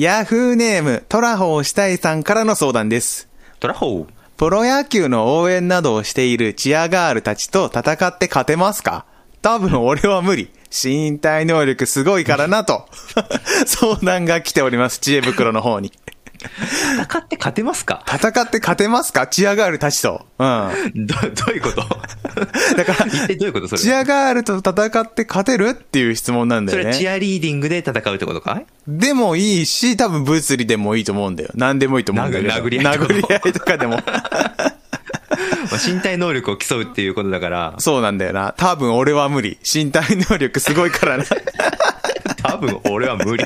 [0.00, 3.28] ヤフーネーム、トラホーしたいさんからの相談です。
[3.58, 4.06] トラホー？
[4.38, 9.04] プロ野球の応援などをしているチアガールたちと戦って勝てますか？
[9.42, 10.48] 多分俺は無理。
[10.70, 12.88] 身体能力すごいからなと。
[13.66, 15.92] 相談が来ております、知恵袋の方に。
[16.42, 18.04] 戦って勝てますか？
[18.06, 19.26] 戦って勝てますか？
[19.26, 20.26] チアガールたちと。
[20.38, 21.06] うん。
[21.06, 21.82] ど、どういうこと？
[22.76, 23.80] だから、一体どういうことそれ？
[23.82, 27.10] チアガールと戦って勝てるっていう質問なんだよそれはチね。
[27.10, 28.66] アリーディングで戦うってことかい？
[28.88, 31.50] でもいいし、多分物理でもいいと思うんだよ。
[31.54, 32.54] 何でもいいと思うんだけど。
[32.54, 33.96] 殴殴り合いとか殴り合いとかでも。
[35.70, 38.54] まあ身体能力を競うっていうことだから、そうなんだよな。
[38.56, 39.58] 多分俺は無理。
[39.72, 41.24] 身体能力すごいからな。
[42.42, 43.44] 多分俺は無理。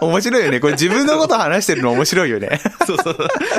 [0.00, 0.60] 面白いよね。
[0.60, 2.60] これ自分のこと話してるの面白いよね。
[2.86, 3.16] そうそう。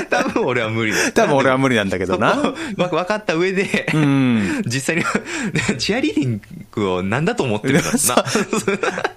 [0.10, 1.12] 多分俺は無理だ。
[1.12, 2.54] 多分俺は無理なんだけどな。
[2.76, 5.04] 分かった上で、ん実際に、
[5.78, 8.24] チアリーディングを何だと思ってるんだろうな。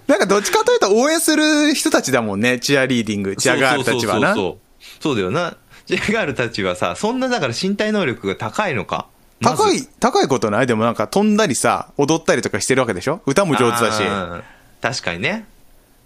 [0.07, 2.59] なんかどっちかというと応援する人たちだもんね。
[2.59, 4.35] チアリーディング、チアガールたちはな。
[4.35, 5.03] そうそうそうそう。
[5.03, 5.57] そうだよな。
[5.87, 9.07] チアガールたちはさ、そんなだから身体能力が高いのか？
[9.43, 10.67] 高い、高いことない？
[10.67, 13.21] でもなんか飛んだりさ、踊ったりとかしてるわけでしょ？
[13.27, 14.03] 歌も上手だし。
[14.81, 15.45] 確かにね。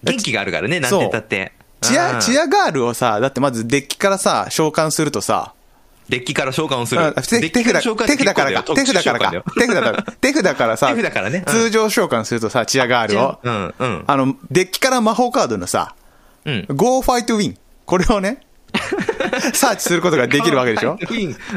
[0.04, 1.52] 元気があるからね、なんて言ったって。
[1.80, 5.54] チア、チアアガールをさ、だってまずデッキからさ、召喚するとさ、
[6.08, 7.00] デッキから召喚をする。
[7.02, 11.44] あ手手札、手札からか、手札からか、手札から、 手札からさ、手札からね。
[11.46, 11.52] うん。
[11.52, 14.04] 通常召喚するとさ、チアガールを、うん、うん。
[14.06, 15.94] あの、デッキから魔法カードのさ、
[16.44, 16.66] うん。
[16.70, 17.56] Go Fight Win。
[17.86, 18.40] これをね、
[19.54, 20.98] サーチすることができるわけでしょ？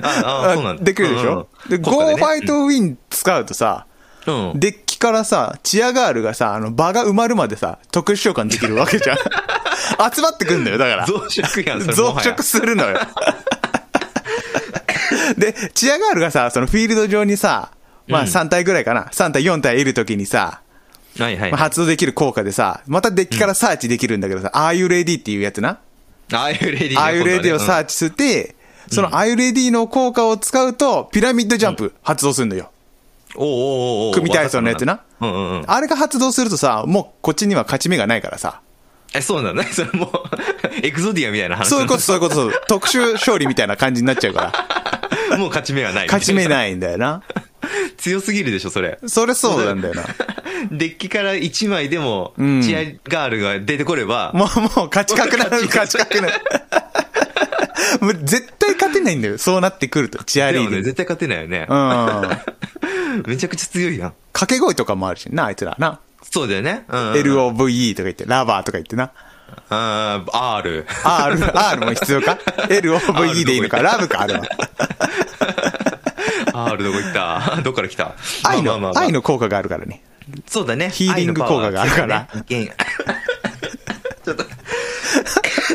[0.04, 0.84] ああ、そうなんだ。
[0.84, 2.22] できるでしょ、で、国家 Go でね。
[2.24, 3.86] Fight Win 使うとさ、
[4.28, 4.52] うん。
[4.56, 9.18] デッキからさ、チアガールがさ、あの、場が埋まるまでさ、特殊召喚できるわけじゃん。
[10.16, 11.06] 集まってくんだよ、だから。
[11.06, 12.98] 増殖やん、増殖するのよ。
[15.38, 17.72] で、チアガールがさ、そのフィールド上にさ、
[18.08, 20.62] まあうん3体ぐらいかな、3体4体いるときにさ、
[21.20, 21.52] はいはい。
[21.52, 25.80] まあ、発動できる効果でさ、またデッキからサーチできるんだけどさ、Are you ready っていうやつな。
[26.32, 28.56] ああいうレディー Are you ready をサーチして、
[28.90, 32.72] その Are you ready の効果を使うと、ピラミッドジャンプ発動するのよ。
[33.36, 35.02] おうおうおうおう組体操のやつな？
[35.22, 35.64] うんうんうん。
[35.68, 38.62] あれが発動するとさ、もうこっちには勝ち目がないからさ。
[39.16, 39.70] え、そうなんだね。
[39.74, 40.12] それもう、
[40.86, 41.70] エクゾディアみたいな話。
[41.70, 44.54] そういうこと、そういうこと、特殊勝利みたいな感じになっちゃうか
[45.30, 45.38] ら。
[45.38, 46.08] もう勝ち目はない。
[46.08, 46.48] 勝ち目い。
[46.48, 47.22] ないんだよな。
[47.98, 49.00] 強すぎるでしょ、それ。
[49.08, 50.04] それそうなんだよな。
[50.72, 52.80] デッキから1枚でも、んチア
[53.10, 56.34] ガールが出てこれば、もう、もう、勝ち確なる、勝ち確なる。
[58.02, 59.38] もう絶対勝てないんだよ。
[59.38, 60.24] そうなってくると。
[60.24, 60.82] チアリーグ。
[60.82, 61.68] 絶対勝てないよね。
[61.70, 61.76] うん。
[63.28, 64.14] めちゃくちゃ強いやん。
[64.34, 66.00] 掛け声とかもあるしな、あいつらな。
[66.30, 66.86] そうだよね。
[66.88, 67.14] うん、うん。
[67.14, 69.12] LOVE とか言って、ラバーとか言ってな。
[69.70, 70.86] あー R。
[71.04, 73.82] R、R も必要か ?LOVE でいいのか？
[73.82, 74.22] ラブか？
[74.22, 74.42] あるわ。
[76.72, 77.62] R どこ行った？
[77.62, 78.14] どっから来た？
[78.44, 80.04] 愛の、愛の効果があるからね。
[80.48, 80.90] そうだね。
[80.90, 82.76] ヒーリング効果があるから愛のパワー強いね。
[84.24, 84.46] ちょっと、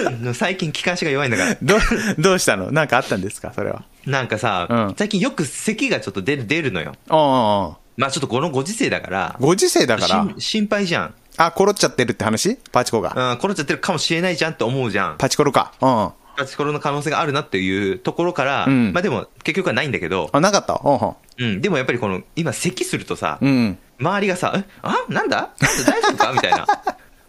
[0.34, 1.56] 最近気管支が弱いんだから。
[1.62, 1.76] ど、
[2.19, 2.70] どうしたの？
[2.72, 3.53] なんかあったんですか？
[3.54, 3.84] それは。
[4.06, 6.94] なんかさ、うん最近よく咳がちょっと出る、出るのよ。
[7.09, 7.78] ああ。
[7.97, 11.14] まあちょっとこのご時世だから、ご時世だから、心配じゃん。
[11.36, 12.56] あ、コロっちゃってるって話？
[12.72, 13.12] パチコが。
[13.16, 15.19] うん、殺っちゃってるかもしれないじゃんって思うじゃん。
[15.19, 15.72] パチコロか。
[15.81, 15.88] うん。
[15.88, 20.80] あ、パチコロの可能性があるなっていうところから、うんまあでも結局はないんだけど、なかった？
[20.84, 23.50] うんうん、でもやっぱりこの、今咳するとさ、うん。
[23.50, 23.78] うん。
[24.00, 24.65] 周りがさ、え？
[24.82, 24.94] あ？
[25.09, 25.50] なんだ？
[25.86, 26.32] 大丈夫か？
[26.32, 26.66] みたいな。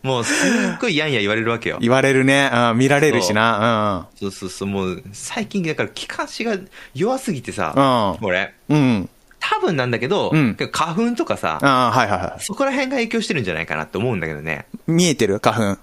[0.02, 1.78] もうすっごいやんや言われるわけよ。
[1.82, 2.50] 言われるね。
[2.54, 4.08] うん、見られるしな。
[4.16, 6.58] そうそうそう、もう最近だから気管支が
[6.94, 8.78] 弱すぎてさ、うん俺、うん。
[8.78, 9.10] うん。
[9.40, 14.66] 多分なんだけど、うん花粉とかさ、ああ、はいはいはそこら辺が影響してるんじゃないかなって思うんだけどね。
[14.88, 14.92] い。
[14.92, 15.40] 見えてる？
[15.40, 15.82] 花粉。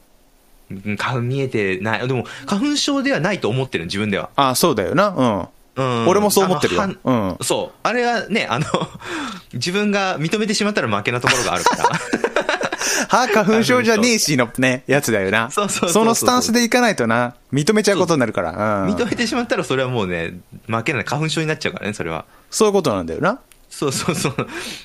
[0.71, 2.09] うん花粉見えてない。
[2.09, 4.31] でも、花粉症ではないと思ってる自分では。
[4.37, 5.09] ああ、そうだよな。
[5.09, 5.49] うん。
[5.77, 7.79] うん俺もそう思ってるようんそう。
[7.83, 8.65] あれはね、あの、
[9.53, 11.91] 自分が認めてしまったら負けなところがあるから。
[13.09, 15.51] は、花粉症じゃねえしのね、やつだよな。
[15.51, 18.51] そうそうそうそうのスタンスでいかないとな、認めちゃうことになるから。
[18.85, 18.95] うん。
[18.95, 20.35] 認めてしまったらそれはもうね、
[20.67, 21.05] 負けない。
[21.05, 22.25] 花粉症になっちゃうからね、それは。
[22.51, 23.41] そういうことなんだよな。
[23.71, 24.35] そうそうそう。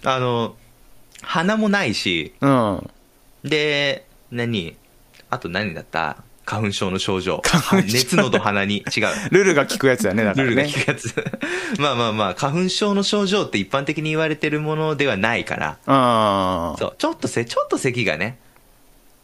[0.06, 0.56] あの、
[1.22, 2.90] 鼻もないし、うん。
[3.44, 4.75] で、何？
[5.30, 6.18] あと何だった？
[6.46, 7.41] 花粉症の症状。
[7.44, 8.77] 花粉症熱、喉、鼻に。
[8.77, 9.06] 違う。
[9.31, 10.74] ルルが効くやつだね、だからルールがね。
[10.74, 11.13] 効くやつ。
[11.80, 16.77] まあまあまあ、花粉症の症状って一般的に言われてるものではないから、うん。
[16.77, 18.38] そう、ちょっとせ、ちょっと咳がね、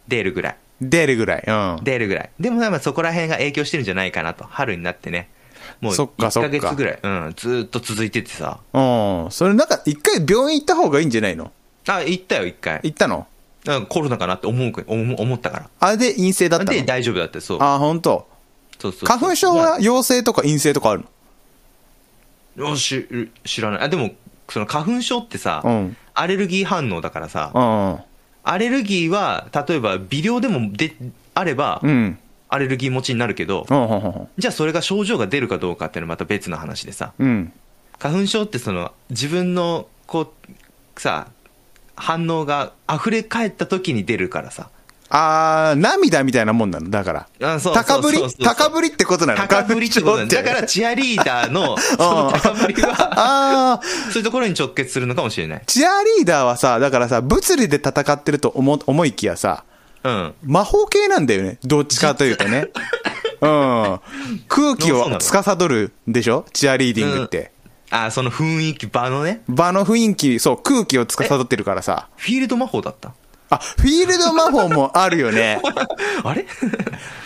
[0.07, 0.57] 出るぐらい。
[0.79, 1.43] 出るぐらい。
[1.47, 1.79] うん。
[1.83, 2.29] 出るぐらい。
[2.39, 4.45] でもまあそこら辺が影響してるんじゃないかなと。
[4.47, 5.29] 春になってね。
[5.81, 8.59] もうそっかそっか1ヶ月ぐらい、うん、ずーっと続いててさ。
[8.73, 9.31] うん。
[9.31, 11.51] それなんか、一回病院行った方がいいんじゃないの？
[11.87, 12.79] あ、行ったよ、一回。
[12.83, 13.27] 行ったの？
[13.75, 15.69] うんコロナかなって思う思思ったから。
[15.79, 16.71] あれで陰性だったの？
[16.71, 17.57] で、大丈夫だって、そう。
[17.61, 18.27] あ、本当？
[18.79, 21.05] そうそうそう花粉症は陽性とか陰性とかある
[22.55, 23.81] よし知らない。
[23.81, 24.11] あ、でも、
[24.49, 28.03] その花粉症ってさ、うんアレルギー反応だからさ、の
[28.43, 30.95] アレルギーは、例えば微量でもで
[31.35, 31.89] あれば、うん。
[31.89, 32.19] うん。
[32.49, 37.51] アレルギー持ちになるけど、うん、うん、うんじゃあそれが症状が出るかどうかっていうのはまた別の話でさ、うん。
[37.99, 40.33] 花粉症ってその自分のこ
[40.95, 41.27] う、さ、
[41.97, 44.69] 反応が溢れ返った時に出るからさ。
[45.09, 47.53] あー、涙みたいなもんなのだから。
[47.53, 49.39] あそう高ぶりそうそうそうそう高ぶりってことなの？
[49.47, 50.43] 高ぶりってことなんだ。
[50.43, 53.13] からチアリーダーの その高ぶりは、
[53.75, 55.61] あー、そういうところに直結するのかもしれない。
[55.65, 59.63] チアリーダーはさ、だからさ、物理で戦ってると思思いきやさ、
[60.03, 60.33] うん。
[60.43, 61.57] 魔法系なんだよね。
[61.63, 62.67] どっちかというとね。
[63.39, 63.99] うん。
[64.49, 66.45] 空気をそうなの司るでしょ？
[66.51, 67.51] チアリーディングって。
[67.89, 69.41] あ、その雰囲気、場のね。
[69.47, 72.07] 場の雰囲気、そう、空気を司ってるからさ。
[72.17, 73.13] フィールド魔法だった？
[73.49, 75.61] あ、フィールド魔法もあるよね。
[76.23, 76.45] あれ？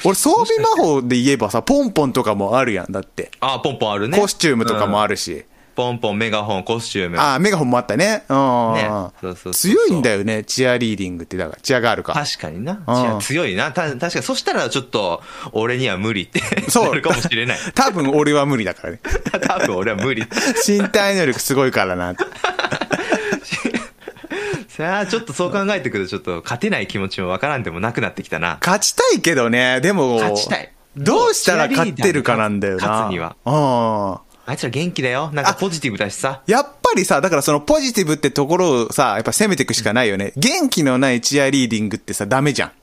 [0.03, 3.31] 俺、装備魔法で言えばさ、ポンポンとかもあるやん、だって。
[3.39, 4.19] あ、ポンポンあるね。
[4.19, 5.11] コスチュームとかもある。
[5.11, 5.45] るし。
[5.81, 7.19] ポンポン、メガホン、コスチューム。
[7.19, 8.23] あ、メガホンもあったね。
[8.29, 8.73] うん。
[8.75, 8.87] ね
[9.19, 11.37] そうそう強いんだよね、チアリーディングって。
[11.37, 12.13] だから、チアガールか。
[12.13, 12.73] 確かにな。
[12.73, 13.71] うんじゃあ強いな。
[13.71, 14.23] た確かに。
[14.23, 15.23] そしたらちょっと、
[15.53, 16.39] 俺には無理って
[16.69, 17.57] そうなるかもしれない。
[17.73, 18.99] 多分俺は無理だからね。
[19.41, 20.27] 多分俺は無理。
[20.67, 22.13] 身体能力すごいからな。
[24.69, 28.59] さあ、ちょっとそう考えてくると、ちょっと勝てない気持ちもわからんでもなくなってきたな。
[28.61, 30.15] 勝ちたいけどね、でも。
[30.15, 32.87] 勝ちたいどうしたら勝ってるかなんだよな。
[32.87, 33.49] 勝つにはう
[34.27, 34.30] ん。
[34.51, 35.31] あいつら元気だよ。
[35.31, 36.41] なんかポジティブだしさ。
[36.45, 40.33] やっぱりさ、だからそのポジティブってところをさ、やっぱ攻めていくしかないよね。
[40.35, 42.73] 元気のないチアリーディングってさ、ダメじゃ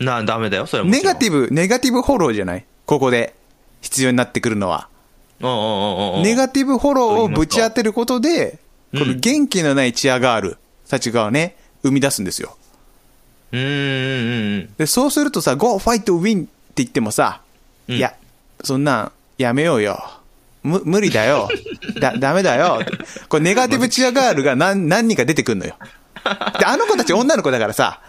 [0.00, 0.04] ん。
[0.04, 0.64] な、ダメだよ。
[0.64, 1.48] それはもネガティブ。
[1.48, 2.64] ブ、ネガティブフォローじゃない？
[2.86, 3.34] ここで
[3.82, 4.88] 必要になってくるのは。
[5.40, 6.22] うんうんうんうん。
[6.22, 8.58] ネガティブフォローをぶち当てることで、
[8.94, 10.56] うんこの元気のないチアガール
[10.88, 12.56] たちがね、生み出すんですよ。
[13.52, 14.74] うんうんうんうん。
[14.78, 17.42] で、そうするとさ、Go fight win って言ってもさ、
[17.88, 18.14] うんいや、
[18.64, 19.98] そんなんやめようよ。
[20.62, 21.48] む、無理だよ。
[22.00, 22.80] だ、ダメだよ。
[23.28, 25.76] これネガティブチアガールが何、何人か出てくんのよ。
[26.58, 28.00] で、あの子たち女の子だからさ、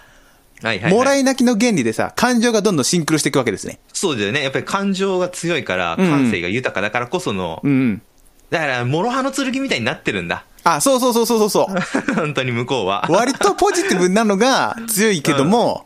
[0.61, 0.93] はいはい、はい。
[0.93, 3.79] もらい泣きの原理でさ、感情がどんどんシンクロしていくわけですね。
[3.91, 4.43] そうだよね。
[4.43, 8.01] やっぱり感情が強いから、うん感性が豊かだからこその、うんうん。
[8.49, 10.45] だから、諸刃の剣みたいになってるんだ。
[10.63, 11.75] あ、そうそうそうそうそうそう。
[12.15, 13.05] 本当に向こうは。
[13.09, 15.85] 割とポジティブなのが強いけども、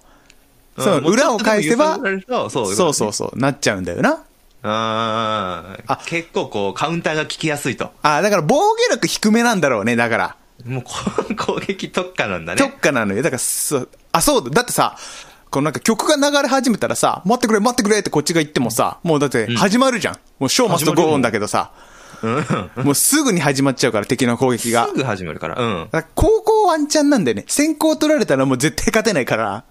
[0.77, 1.97] そのうん裏を返せば
[2.27, 4.23] そうそうそう、なっちゃうんだよな。
[4.69, 7.91] ああ結構こう、カウンターが効きやすいと。
[8.01, 10.35] あ、だから防御力低めなんだろうね、だから。
[10.65, 10.93] もうこ
[11.55, 12.61] 攻撃特化なんだね。
[12.61, 13.21] 特化なのよ。
[13.21, 14.49] だから、そう、あ、そうだ。
[14.49, 14.97] だってさ、
[15.49, 20.17] このなんか曲が流れ始めたらさ、待ってくれ、待ってくれってこっちが言ってもさ、もうだって始まるじゃん。
[20.39, 21.71] もうショーマストゴーンだけどさ、
[22.83, 25.55] もうすぐに始まっちゃうから、敵の攻撃がすぐ始まるから。
[25.61, 25.89] うん。
[26.15, 27.45] 後攻ワンチャンなんだよね。
[27.47, 29.63] 先攻取られたらもう絶対勝てないから、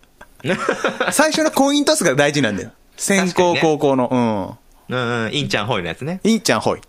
[1.12, 2.70] 最初のコイントスが大事なんだよ。
[2.96, 4.18] 先攻ね後攻の、う
[4.54, 5.30] んうん。
[5.32, 6.20] インちゃんホイのやつね。
[6.22, 6.30] うん。
[6.30, 6.80] インちゃんホイ。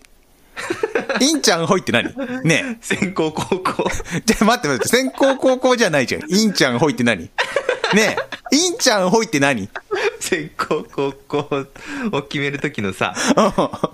[1.21, 2.13] インちゃんホイって何？
[2.43, 3.89] ね先攻後攻。
[4.15, 4.21] え。
[4.25, 6.23] じゃあ待って待って、先攻後攻じゃないじゃん。
[6.27, 7.23] インちゃんホイって何？
[7.23, 7.31] ね
[7.95, 8.55] え。
[8.55, 9.69] インちゃんホイって何？
[10.19, 11.65] 先攻後攻
[12.11, 13.13] を決めるときのさ、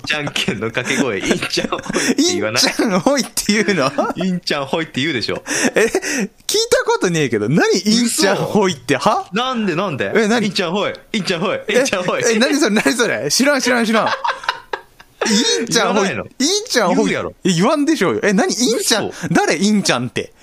[0.05, 2.61] じゃんけんの掛け声、インちゃんホイってイン言わない？
[2.61, 3.91] ちゃんホイって言うの？
[4.15, 5.43] インちゃんホイって言うでしょ。
[5.75, 9.29] え、聞いたことねえけど、何インちゃんホイっては？
[9.33, 10.11] なんでなんで？
[10.15, 10.47] え何？
[10.47, 13.29] インちゃんホイインちゃんホイインちゃんホイえ、え何それ何それ？
[13.29, 14.07] 知らん知らん知らん。
[14.07, 16.07] インちゃんホイ。
[16.07, 16.25] 言わないの。
[16.25, 16.29] イン
[16.67, 17.05] ちゃんホイ。
[17.05, 17.33] 言うやろ。
[17.43, 18.21] え言わんでしょうよ。
[18.23, 18.53] え、何？
[18.53, 19.07] インちゃん。
[19.09, 19.27] 嘘。
[19.29, 19.57] 誰？
[19.57, 20.33] インちゃんって。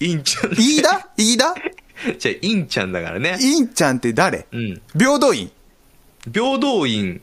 [0.00, 0.52] インちゃん。
[0.52, 1.54] 飯田飯田
[2.18, 3.36] じゃあ、インちゃんだからね。
[3.40, 4.46] インちゃんって誰？
[4.52, 4.80] うん。
[4.96, 5.50] 平等院。
[6.32, 7.20] 平等院。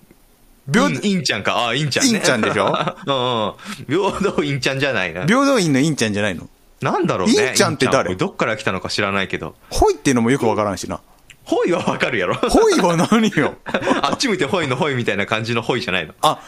[0.71, 1.57] 平インインちゃんか。
[1.57, 2.11] ああ、インちゃんね。
[2.15, 2.65] インちゃんでしょ？
[2.65, 4.19] う んうん。
[4.19, 5.25] 平等院ちゃんじゃないな。
[5.25, 6.49] 平等院のインちゃんじゃないの？
[6.81, 7.49] なんだろうね。
[7.49, 8.15] インちゃんって誰？
[8.15, 9.55] どっから来たのか知らないけど。
[9.69, 11.01] ホイっていうのもよくわからんしな。
[11.43, 12.35] ホイはわかるやろ。
[12.35, 13.55] ホイは何よ？
[14.01, 16.15] あっち向いてホイのホイみたいな感じのホイじゃないの？
[16.21, 16.39] あ、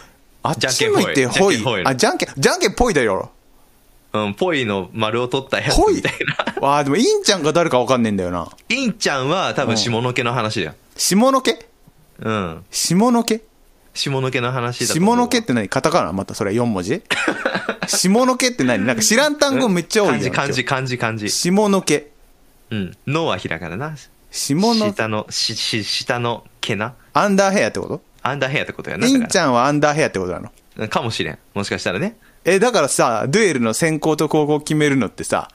[0.41, 1.85] あっち向いてホイじゃんけんホイ。
[1.85, 3.31] あ、じゃんけん、じゃんけんぽいだよ。
[4.25, 6.13] うん、ポイの丸を取ったやつみたい
[6.59, 6.67] な。
[6.67, 8.49] わあ、でもインちゃんが誰かわかんねえんだよな。
[8.69, 10.73] インちゃんは多分下の毛の話だよ。
[10.95, 11.65] 下の毛？
[12.19, 12.65] うん。
[12.71, 13.41] 下の毛？
[13.93, 15.69] 下の毛の話だ下の毛って何？
[15.69, 16.13] カタカナ？
[16.13, 17.01] またそれ4文字？
[17.87, 18.85] 下の毛って何？
[18.85, 20.33] なんか知らん単語めっちゃ多いじゃん。
[20.33, 21.29] 漢字、漢字、漢字。
[21.29, 22.11] 下の毛。
[22.69, 22.97] うん。
[23.07, 23.95] のはひらがなな。
[24.29, 26.93] 下の、下の、し、し、下の毛な。
[27.13, 28.01] アンダーヘアってこと？
[28.21, 29.07] アンダーヘアってことやな。
[29.07, 30.51] インちゃんはアンダーヘアってことなの？
[30.75, 31.39] らかもしれん。
[31.53, 32.17] もしかしたらね。
[32.47, 35.49] え、だからさ、デュエルの先行と後攻決めるのってさ、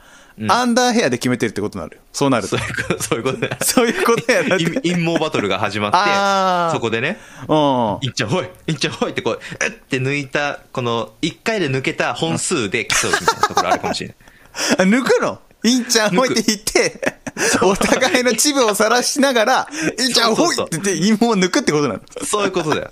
[0.48, 2.02] アンダーヘアで決めてるってことになるよ。
[2.12, 2.66] そうなるとそう。
[2.66, 3.64] いうこと、そういうこと。
[3.64, 4.64] そういうことや なって。
[4.66, 7.18] 陰陰謀バトルが始まあーって、そこでね、
[7.48, 7.98] うん。
[8.02, 14.16] いっちゃんほい、いっちゃんほいってこう、うって抜いた、この、一回で抜けた本数で競うみたいなところあるかもしれない。
[14.78, 15.38] あ抜くの？
[15.64, 17.00] インちゃんほいって言って、
[17.62, 22.00] お互いのチブを晒しながら、インちゃんほいって言って、陰謀を抜くってことなの。
[22.24, 22.90] そういうことだよ。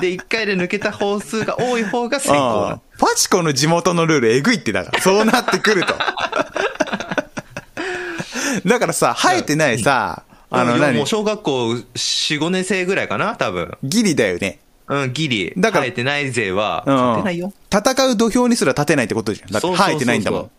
[0.00, 2.80] で、一回で抜けた本数が多い方が先行ああだ。
[2.98, 5.00] パチコの地元のルールえぐいってだから。
[5.00, 5.94] そうなってくると。
[8.66, 10.96] だからさ、生えてないさ、ああの何？
[10.96, 11.84] もう小学校4、
[12.40, 13.76] 5年生ぐらいかな、多分。
[13.82, 14.60] ギリだよね。
[14.88, 15.52] うん、ギリ。
[15.56, 17.52] だから生えてない勢は、うん勝てないよ。
[17.72, 19.50] 戦う土俵にすら立てないってことじゃん。
[19.50, 20.40] だってそうそうそうそう生えてないんだもん。
[20.40, 20.50] そう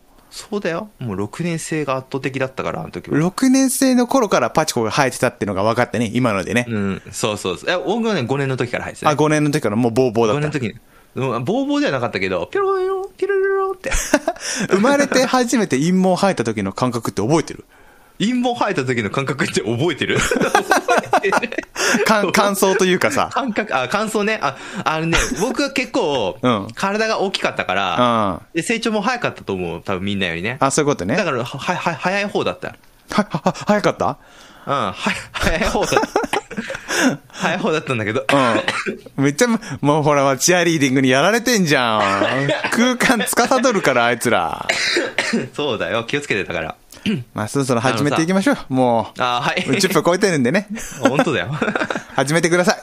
[0.61, 0.89] だよ。
[0.99, 3.17] もう6年生が圧倒的だったから、あの時は。
[3.17, 6.65] 6年生の頃からパチコが生えてたってのが分かってね、今のでね。
[6.67, 7.69] うん、そうそうそう。
[7.69, 9.17] え、僕はね、5年の時から生えてたあ、ね。
[9.19, 10.69] 5年の時からもうボーボーだ5った年の。
[10.69, 10.79] 時に。
[11.15, 13.91] うんボーボーではなかったけど、ピョロロロ、ピロロロって。
[14.69, 17.65] 生まれて初めて陰毛生えた時の感覚って覚えてる？
[18.19, 20.17] 陰謀生えた時の感覚って覚えてる？
[22.05, 23.29] か 感想というかさ。
[23.31, 24.39] 感覚、あ、感想ね。
[24.41, 27.77] あ、あのね、 僕は結構うん、体が大きかったかうん。
[27.77, 29.81] ら、あ、で成長も早かったと思う。
[29.81, 30.57] 多分みんなよりね。
[30.71, 31.15] そういうことね。
[31.15, 32.69] は、だから、は、は、早い方だった。
[33.11, 34.17] は、は、早かった？
[34.65, 34.93] うん、は、
[35.31, 36.26] 早い方だった。
[37.29, 38.25] 早い方だったんだけど。
[39.17, 39.23] うん。
[39.23, 39.47] めっちゃ、
[39.81, 42.47] もうほら、チアリーディングにやられてんじゃん。
[42.71, 44.67] 空間司るから、あいつら。
[45.53, 46.03] そうだよ。
[46.05, 46.75] 気をつけてたから。
[47.33, 48.57] まあ、そろそろ始めていきましょう。
[48.69, 49.63] もう、あ、はい。
[49.63, 50.67] 10分超えてるんでね。
[51.01, 51.55] 本当だよ。
[52.15, 52.77] 始めてください。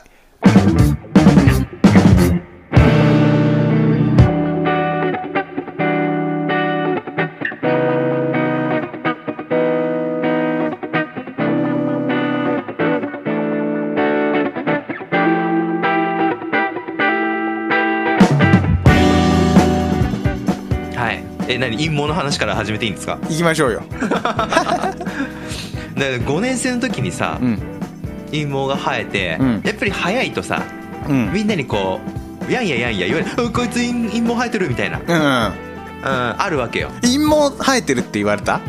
[21.95, 23.19] え、何陰謀の話から始めていいんですか？
[23.23, 23.83] 行きましょうよ。
[24.01, 24.95] だから
[25.95, 27.59] 5年生の時にさ、うん。
[28.31, 30.63] 陰謀が生えて、うんやっぱり早いとさ、
[31.09, 31.33] うん。
[31.33, 32.01] みんなにこ
[32.49, 35.15] う、やんややんや言われる、あこいつ陰陰謀生えてるみたいな、うん、うん。
[36.03, 36.91] あるわけよ。
[37.03, 38.61] 陰毛生えてるって言われた？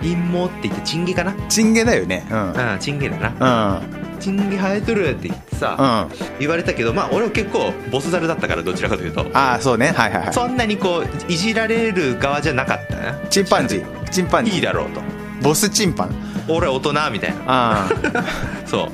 [0.00, 1.34] 陰謀って言ってチンゲかな？
[1.48, 2.26] チンゲだよね。
[2.30, 2.52] うん。
[2.52, 3.78] うん、チンゲだな。
[3.80, 4.01] うん。
[4.22, 6.38] チンゲ生えとるって言ってさ、うん。
[6.38, 9.88] 言われたけど、まあ俺は結構ボスザルだったからどちらかというと、ああ、そうね。
[9.88, 10.32] はいはいはい。
[10.32, 12.96] そんなにこう、いじられる側じゃなかった？
[12.96, 13.14] な。
[13.28, 14.08] チンパンジー。
[14.10, 14.54] チンパンジー。
[14.54, 15.00] いいだろうと。
[15.42, 16.14] ボスチンパン。
[16.48, 17.36] 俺は大人みたいな。
[17.46, 17.88] あ
[18.66, 18.88] そう。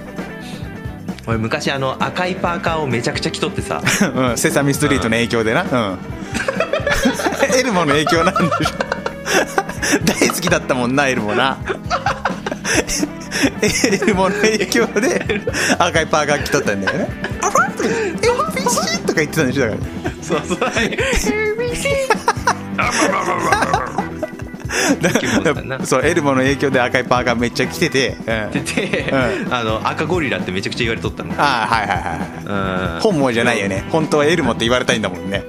[1.26, 4.06] 俺昔あの赤いパーカーをめちゃくちゃ着とってさ、あ。
[4.30, 4.38] うん。
[4.38, 5.62] セサミストリートの影響でな。
[5.62, 5.98] うん。
[7.58, 8.48] エルモの影響なんでしょ。
[10.04, 11.58] 大好きだったもんな、エルモな。
[13.62, 15.24] エルモの影響で
[15.78, 17.08] 赤いパーカー着とったんだよね。
[17.40, 19.80] あらとか ABC とか言ってたんでしょ、だから。
[20.22, 20.58] そうそう。
[25.00, 28.16] だそう、エルモの影響で赤いパーカーめっちゃ着てて。
[28.18, 29.14] うん、でて、う
[29.50, 31.34] あの赤ゴリラってめちゃくちゃ言われとったの。
[31.38, 32.94] ああ、はいはいはい。
[32.94, 33.00] うん。
[33.00, 33.84] 本望じゃないよね。
[33.90, 35.42] 本当はエルモって言われたいんだもんね。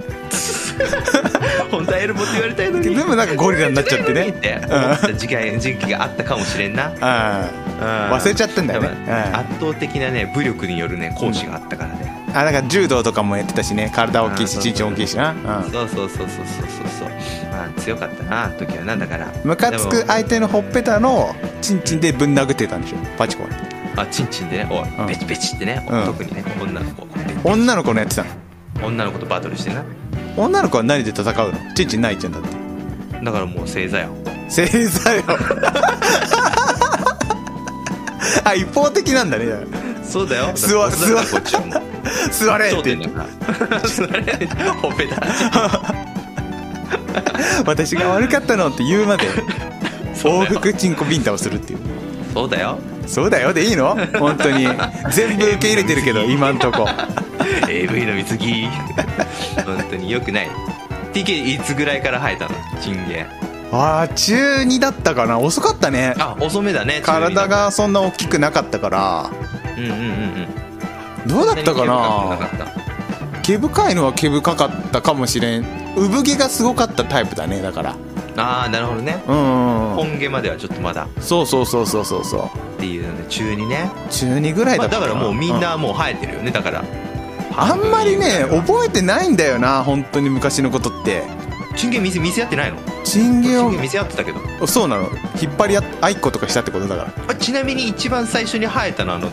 [1.72, 2.96] 本当はエルボって言われたいのに。
[2.96, 6.91] でもなんかゴリラになっちゃってねって思った時期があったかもしれんな。
[7.01, 8.90] あうん忘れちゃってんだよね
[9.34, 12.26] 圧倒的なね武力によるね講師があったからね。
[12.34, 12.40] あ。
[12.40, 13.92] あ、だから柔道とかもやってたしね。
[13.96, 15.32] 体大きいし、うん身長大きいしな。
[15.32, 15.36] う
[15.68, 15.72] ん。
[15.72, 16.48] そうそうそうそうそうそう
[17.00, 17.10] そう。
[17.52, 19.32] まあ強かったな時はなんだから。
[19.44, 23.50] ムカつく相手のほっぺたのチンチンでぶん殴ってたんでしょパチコは
[23.96, 24.64] あチンチンで？
[24.64, 27.08] ね、おうんいベチベチってね、うん特にね女の子
[27.44, 28.30] 女の子のやってたの？
[28.88, 29.84] 女の子とバトルしてな。
[30.38, 31.74] 女の子は何で戦うの？
[31.74, 32.50] チンチンないじゃんだって
[33.24, 34.16] だからもう正座よ。
[34.48, 35.24] 正座よ
[38.44, 39.46] あ一方的なんだね。
[40.04, 40.52] そうだよ。
[40.56, 41.82] 座だからこっちはもう。
[42.32, 42.72] 座れ。
[42.72, 42.96] って。
[43.88, 44.48] 座れ
[44.82, 45.22] ほっぺた。
[47.66, 49.28] 私が悪かったのって言うまで
[50.16, 51.80] 往復チンコビンタをするっていう。
[52.34, 52.80] そうだよ。
[53.08, 53.54] そうだよ。
[53.54, 53.98] でいいの？
[54.20, 54.68] 本当に。
[55.12, 56.88] 全部受け入れてるけど今んとこ。
[57.68, 58.68] AV の貢ぎ
[59.66, 60.50] 本当によくない。
[61.14, 62.52] TK いつぐらいから生えたの？
[62.82, 63.26] チンゲ
[63.72, 65.40] ああ中2だったかな？
[65.40, 66.16] 遅かったね。
[66.18, 69.30] あ遅めだね体がそんな大きくなかったから。
[69.78, 71.28] うんうんうんうん。
[71.28, 72.38] どうだったかな？
[73.44, 75.66] 毛深いのは毛深かったかもしれん。
[75.96, 77.96] 産毛がすごかったタイプだねだから。
[78.36, 79.24] たああなるほどね。
[79.28, 79.96] うんうんうん。
[79.96, 81.06] 本毛まではちょっとまだ。
[81.06, 82.26] っそうそうそうそうそう。
[82.26, 85.14] そうていうので中にね、中2ぐらいまあ、だったかな。
[85.14, 86.84] だからもうみんうなもう生えてるよねだから。
[87.56, 91.24] あんまりね覚えてないんだよな本当に昔のことって。
[91.76, 92.78] チンゲ見せ見せ合ってないの？
[93.10, 94.68] チンゲを見せ合ってたけど。
[94.68, 95.10] そうなの。
[95.42, 97.13] 引っ張り合っあいっことかしたってことだから。
[97.28, 99.32] あちなみに一番最初に生えたのはあの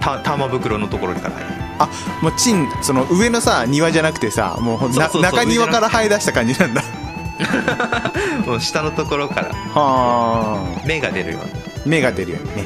[0.00, 1.30] た玉袋のところから。
[1.30, 1.88] 生えあ
[2.22, 6.82] もうチンその上のさ庭じゃなくてさもうな中庭から生え出した感じなんだ。
[6.82, 8.12] た
[8.46, 9.48] もう下のところから。
[9.48, 10.86] はあ。
[10.86, 11.50] 芽が出るように
[11.86, 12.64] 芽が出るようにね。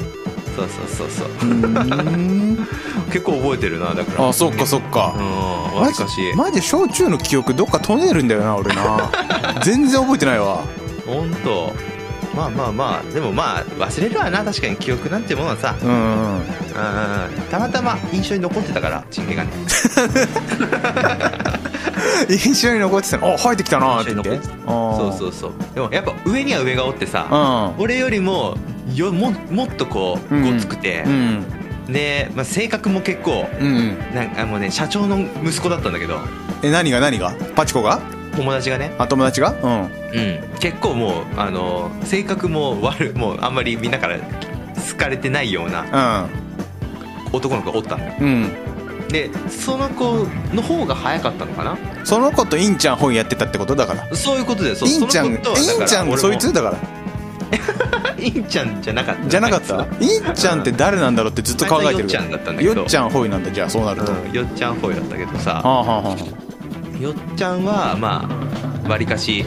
[0.57, 1.29] そうそうそうそう。
[1.29, 2.69] うーん
[3.15, 4.29] 結構覚えてるなだから。
[4.29, 5.15] あそっかそっか。
[5.17, 6.35] うんマジ懐かしい。
[6.35, 9.09] マジ小中の記憶どっか飛んでるんだよな俺な。
[9.63, 10.65] 全然覚えてないわ。
[11.07, 11.73] 本当。
[12.35, 14.75] まあまあまあでもまあ忘れるわな確かに。
[14.77, 16.39] 記憶なんてものはさ、うんうん。
[16.39, 16.43] うん、
[17.53, 19.51] たまたま印象に残ってたからチンゲがね
[22.29, 23.33] 印象に残ってたの。
[23.33, 24.41] あ生えてきたなって言って。
[24.67, 25.53] そうそうそう。
[25.73, 27.29] でもやっぱ上には上がおってさ、
[27.79, 27.85] うん。
[27.85, 28.57] 俺よりも
[28.93, 30.55] よももっとこううん。
[30.55, 31.45] ごつくてう、ん
[31.89, 34.15] で、まあ、性格も結構うんうん。
[34.15, 36.19] なんかもうね社長の息子だったんだけど。
[36.63, 37.35] え何が何が？
[37.55, 38.01] パチコが？
[38.37, 39.53] 友達がね、あ友達が？
[39.63, 39.83] うん。
[39.83, 46.29] うん、結構もうあの性格も悪いもうあんまりみんなから好かれてないような
[47.33, 48.05] 男の子がおったの。
[48.05, 48.27] ようん。
[48.27, 48.53] うん
[49.09, 51.79] でその子の方が早かったのかな？
[52.05, 53.77] その子とインちゃん本やってたってこと？
[53.77, 54.17] だから。
[54.17, 55.39] そういうことでそうインちゃんイン
[55.87, 56.53] ちゃんそいつ？
[56.53, 56.79] だから
[58.25, 59.29] インちゃんじゃなかった？
[59.29, 59.87] じゃなかった？
[60.01, 62.75] インちゃんって誰なんだろうってずっと考えてるよっちゃんだったんだけど。
[62.75, 65.55] よっちゃんホイなんだじゃあそうなると、うんよっちゃんフォイだったけどさ。
[65.55, 66.17] はあはあは
[67.01, 68.29] よっちゃんはま
[68.85, 69.45] あわりかし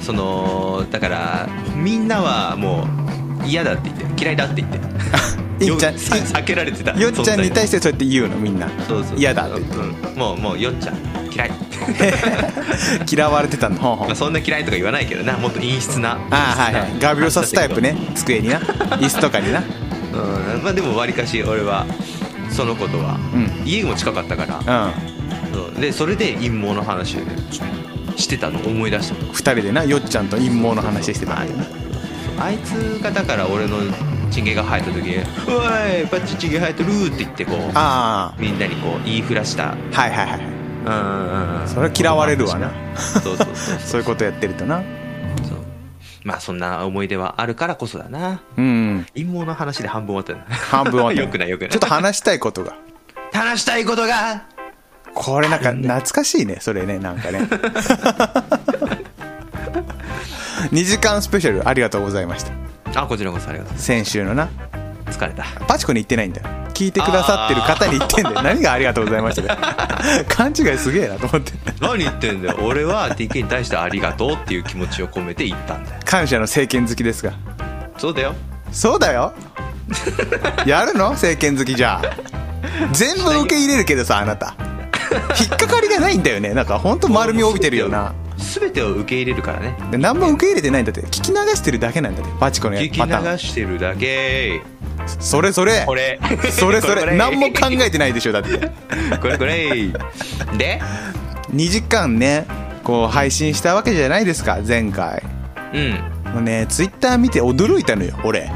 [0.00, 2.86] そのだからみんなはも
[3.44, 4.78] う嫌だって言って嫌いだって言って。
[5.12, 5.18] あ
[5.60, 6.92] インちゃん避けられてた。
[6.96, 8.68] よっちゃんに対ししてそうやって言うのみんな。
[8.86, 9.18] そうそう。
[9.18, 9.76] 嫌だって言って。
[10.10, 10.18] うん。
[10.18, 10.96] もうもうよっちゃん
[11.38, 11.50] 嫌い。
[13.10, 15.34] 嫌われてたんだまあそんな嫌いとか言わないけどな。
[15.34, 16.18] もっと陰湿な。
[16.30, 16.92] ああはいはい。
[17.00, 17.96] 画鋲刺すタイプね。
[18.14, 18.58] 机にな。
[18.98, 19.62] 椅子とかにな。
[20.12, 20.62] うん。
[20.62, 21.86] まあでもわりかし俺は
[22.50, 23.62] その子とは、うん。
[23.64, 24.58] 家も近かったから。
[24.58, 25.54] うん。
[25.54, 25.80] そう。
[25.80, 27.26] でそれで陰謀の話をね
[28.16, 28.58] してたの。
[28.60, 29.32] 思い出したの。
[29.32, 29.84] 二人でな。
[29.84, 31.64] よっちゃんと陰謀の話してたんだよな
[32.40, 33.78] あいつがだから俺の
[34.30, 35.16] チンゲが生えた時に
[35.48, 35.58] 「お
[36.02, 39.72] いパッチチンゲ生えてる」って言ってこうあみんなにこう言いふらした。
[39.72, 40.57] あはいはいはい
[40.88, 42.70] うんうんうんそれは嫌われるわな。
[42.96, 44.00] そうそうそうそう。
[44.00, 44.82] いうことやってるとな。
[45.48, 45.58] そう。
[46.24, 48.40] まあそんな思い出はあるからこそだな。
[48.56, 49.06] うん。
[49.14, 50.56] 陰謀の話で半分終わったな。
[50.56, 51.28] 半分はよ。
[51.32, 51.70] くないよくない。
[51.70, 52.74] ちょっと話したいことが。
[53.32, 54.42] 話したいことが。
[55.14, 57.40] これなんか懐かしいねそれねなんかね。
[60.72, 62.52] 2時間スペシャルありがとうございました。
[63.02, 64.48] あこちらこそありがとう先週のな。
[65.06, 65.44] 疲れた。
[65.66, 68.42] パチコに言ってないんだよ聞いてくださってる方に言ってんだよ。
[68.42, 69.98] 何がありがとうございましたか。
[70.30, 71.52] 勘違いすげえなと思って。
[71.80, 72.58] 何言ってんだよ。
[72.62, 76.00] 俺は TK に対してありがとうっていう気持ちを込めて言ったんだよ。
[76.04, 77.32] 感謝の政権好きですが
[77.96, 78.34] そうだよ。
[78.70, 79.32] そうだよ。
[80.66, 81.10] やるの？
[81.10, 82.10] 政権好きじゃあ。
[82.92, 84.54] 全部受け入れるけどさあなた。
[85.40, 86.54] 引っかかりがないんだよね。
[86.54, 88.12] なんか本当丸みを帯びてるよな。
[88.38, 89.74] 全てを受け入れるからね。
[89.90, 91.00] で何も受け入れてないんだって。
[91.00, 92.30] 聞き流してるだけなんだって。
[92.38, 94.60] パチコのや聞き流してるだけ
[95.06, 95.84] それそれ。
[95.86, 96.18] これ。
[96.50, 97.16] それそれ。
[97.16, 98.70] 何も考えてないでしょだって。
[99.20, 99.88] これこれ。
[100.56, 100.80] で
[101.52, 102.46] ？2時間ね
[102.84, 105.22] こう配信したわけじゃないですか前回。
[105.74, 106.32] うん。
[106.32, 108.50] もうねツイッター見て驚いたのよ俺。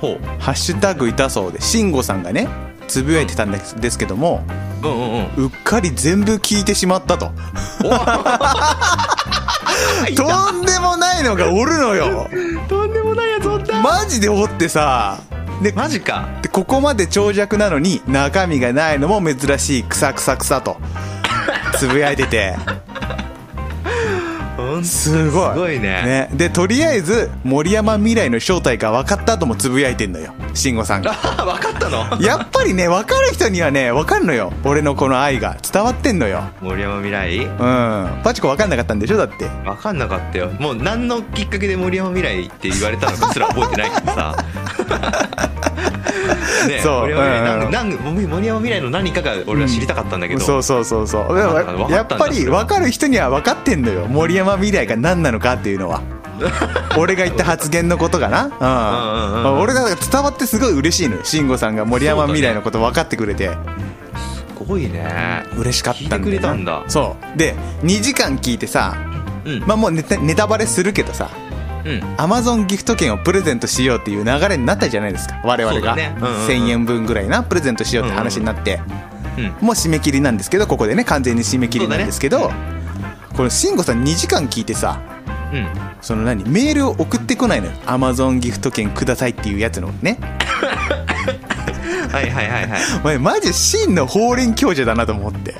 [0.00, 1.60] ほ「ハッシュタグいたそうで。
[1.60, 2.48] 慎吾さんがね
[2.86, 4.44] つぶやいてたんですけども
[4.82, 5.44] ううんうんうん。
[5.46, 7.32] うっかり全部聞いてしまったと。
[10.14, 12.28] とんでもないのがおるのよ。
[12.68, 15.18] とんでもないやつおったマジでおってさ。
[15.62, 16.28] でマジか。
[16.42, 20.76] でここまで長尺なのに中身がないのも珍しいクサクサクサと。
[21.78, 22.56] つぶやいてて
[24.84, 25.52] すごい。
[25.52, 26.28] すごいね。
[26.34, 30.34] でとりあえず森山未来の正体が分かったともつぶやいてんのよ。
[30.54, 31.12] 慎吾さんが。
[31.22, 32.20] あ 分かったの？
[32.20, 34.52] やっぱりね分かる人にはね分かるのよ。
[34.64, 35.56] 俺のこの愛が。
[35.72, 36.42] 伝わってんのよ。
[36.60, 37.38] 森山未来？
[37.44, 38.20] うん。
[38.24, 39.16] パチコ分かんなかったんでしょ？
[39.16, 39.46] だって。
[39.64, 40.50] 分かんなかったよ。
[40.58, 44.36] もう何のきっかけで森山未来って言われたのかすら覚えてないけどさ
[46.68, 46.80] ね。
[46.80, 47.10] そう。
[47.70, 51.36] なん森山未来の何かが俺は知りたかったんだけど、そうそうそうそう。
[51.36, 54.06] でも分かったんだやっぱり分かる人には分かってんのよ。
[54.06, 56.02] 森山未来が何なのかっていうのは。
[56.98, 58.50] 俺が言った発言のことがな、うん。
[58.50, 61.20] うんうんうん俺が伝わってすごい嬉しいのよ。
[61.24, 65.44] 慎吾さんが森山未来のこと分かってくれて、すごいね。
[65.56, 67.38] 嬉しかったんだそう。
[67.38, 68.94] で2時間聞いてさ
[69.44, 69.60] うん。
[69.66, 71.30] まあもうネタネタバレするけどさ。
[71.40, 71.45] うん
[72.16, 75.40] アマゾンギフト券をプレゼントしようっていう流れになったじゃないですか。
[75.44, 76.16] 我々が、ね。
[76.20, 76.46] うんうんうん。
[76.46, 79.06] 1000円分ぐらいなプレゼントしようって話になって、うん
[79.60, 82.54] もう締め切りなんですけどここでね完全に締め切りなんですけど、そうだ
[83.36, 84.98] この慎吾さん2時間聞いてさ
[85.52, 85.68] うん。
[86.00, 87.72] その何メールを送ってこないのよ。
[87.84, 90.18] アマゾンギフト券くださいっていうやつのね。
[92.10, 92.80] はいはいはいはい。
[93.02, 95.54] お前マジ真の法輪教授だなと思って。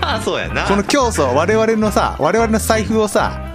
[0.00, 0.64] あ そうやな。
[0.64, 3.47] この教祖我々のさ我々の財布をさうん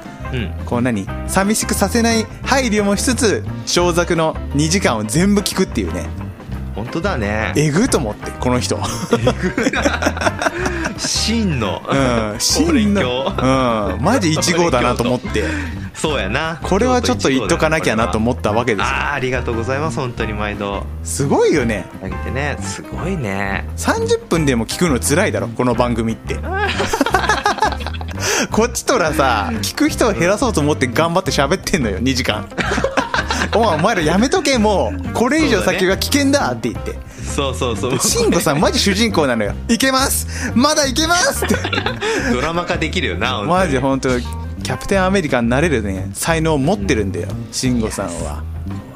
[0.65, 6.07] こう何寂しくさせない配慮もしつつ小作の2時間を全部聞くっていうね。
[6.75, 7.53] 本当だね。
[7.55, 8.79] えぐと思ってこの人。
[10.97, 11.81] 真の。
[11.87, 11.95] うん
[12.39, 13.27] 法真の。
[13.27, 13.31] う
[13.99, 15.43] んマジ1号だなと思って
[15.93, 16.59] そうやな。
[16.61, 18.91] これはちょっと言っとかなきゃなと思っったわけですよ。
[18.93, 19.97] あーありがとうございます。
[19.97, 20.85] 本当に毎度。
[21.03, 21.85] すごいよね。
[22.03, 22.57] あげてね。
[22.61, 23.65] すごいね。
[23.77, 26.37] 30分でも聞くの辛いだろこの番組って。
[28.51, 32.49] こっちとらさ聞く人を減らそうと思って頑張って喋ってんのよ2時間。
[33.55, 35.13] お前お前らやめとけもう。
[35.13, 36.97] これ以上先が危険だって言って。
[37.23, 37.99] そうそうそう。
[37.99, 39.53] 慎吾さんマジ主人公なのよ。
[39.69, 40.51] いけます。
[40.55, 41.55] まだいけますって。
[42.33, 44.09] ドラマ化できるよなマジ本当
[44.63, 48.43] キャプテンアメリカになれるね才能を持ってるんだよ慎吾さんは。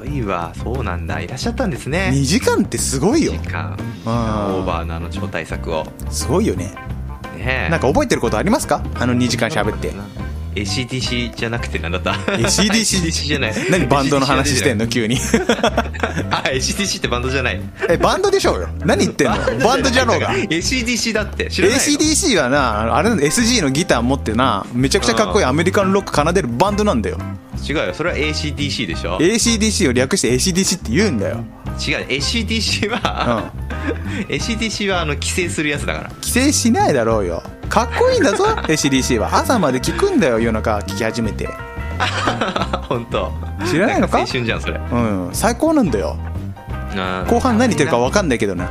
[0.05, 0.53] いわ。
[0.55, 1.19] そうなんだ。
[1.19, 2.11] いらっしゃったんですね。
[2.13, 3.33] 2時間ってすごいよ。
[3.33, 3.77] 時間。
[4.05, 4.13] うん。
[4.13, 5.85] オーバーのあの超大作を。
[6.09, 6.73] すごいよね。
[7.37, 7.69] ねえ。
[7.69, 8.81] なんか覚えてることありますか？
[8.95, 9.91] あの2時間喋って
[10.61, 15.17] ACDC じゃなくてなんだった ACDC じゃない何バンドの話してんのの急に
[16.31, 27.17] あ ACDC ってバンドじゃないえバンドでしょうよ何言ってんのバンドじゃろうが ACDC だって知らないの ACDC はなあれなんだ SG のギター持ってなめちゃくちゃかっこいいアメリカンロック奏でるバンドなんだよ
[27.67, 31.43] 違うよそれは ACDC でしょ ACDC を略して ACDC って言うんだよ
[31.77, 33.51] 違う ACDC は、
[34.29, 39.35] ACDC はあの規制するやつだから規制しないだろうよかっこいいんだぞ ACDC は。
[39.35, 40.77] 朝まで聞くんだよ夜中。
[40.79, 41.47] 聞き始めて。
[42.87, 43.31] 本当。
[43.69, 44.17] 知らないのか？
[44.17, 44.79] ん青春じゃんそれ。
[44.91, 45.29] うん。
[45.33, 46.15] 最高なんだよ。
[47.27, 48.69] 後半何言ってるか分かんないけどな。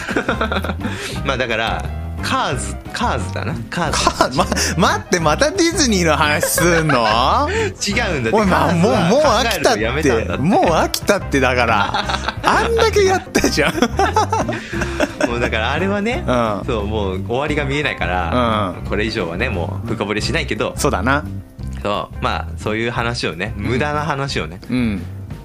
[1.24, 1.84] まあだから
[2.22, 3.54] カーズカーズだな。
[3.70, 3.92] カー
[4.30, 4.38] ズ。
[4.38, 4.44] か
[4.76, 7.48] ま待ってまたディズニーの話すんの？
[7.86, 10.36] 違うんだっておいまあもうもう飽きたって。
[10.38, 12.04] もう飽きたってだから。
[12.44, 13.74] あんだけやったじゃん。
[15.28, 16.62] もうだからあれはね、うん。
[16.66, 20.74] そうもう終わりが見えないから、うこれ以上はねもう深掘りしないけど。
[20.76, 21.24] そうだな。
[21.82, 22.16] そう。
[22.24, 25.02] まあそういう話をね無駄な話をねうん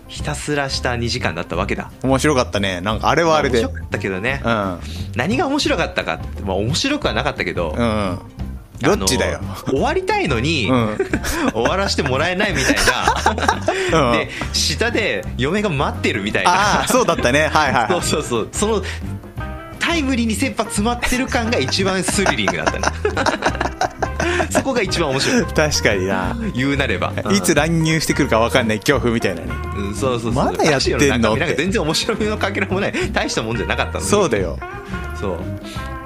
[0.08, 1.92] ひたすらした2時間だったわけだ。
[2.04, 2.82] 面白かったね。
[2.82, 3.60] なんかあれはあれで。
[3.60, 4.80] 面白かったけどね、うん。
[5.16, 8.20] 何が面白かったかって、まあ、面白くはなかったけど、うん。
[8.80, 9.42] どっちだよ。
[9.66, 10.98] 終わりたいのに、うん。
[11.54, 12.76] 終わらせてもらえないみたい
[13.92, 14.18] な、うん。
[14.18, 16.52] で下で嫁が待ってるみたいな。
[16.52, 17.48] ああそうだったね。
[17.48, 18.50] はいはいそうはいそうそう。
[18.52, 18.84] その
[19.80, 23.77] タイムリーに切羽詰まってる感が一番スリリングだったね
[24.50, 25.46] そこが一番面白い。
[25.46, 26.36] 確かにな。
[26.54, 29.48] 言うなれば、いつ乱入してくるか分かんない恐怖みたいなね。
[29.78, 30.46] うんそうそうそう。
[30.46, 31.36] まだやってんの？
[31.38, 34.06] なんか全然面白みのかけらもない大したもんじゃなかったのに。
[34.06, 34.58] そうだよ。
[35.20, 35.32] そう。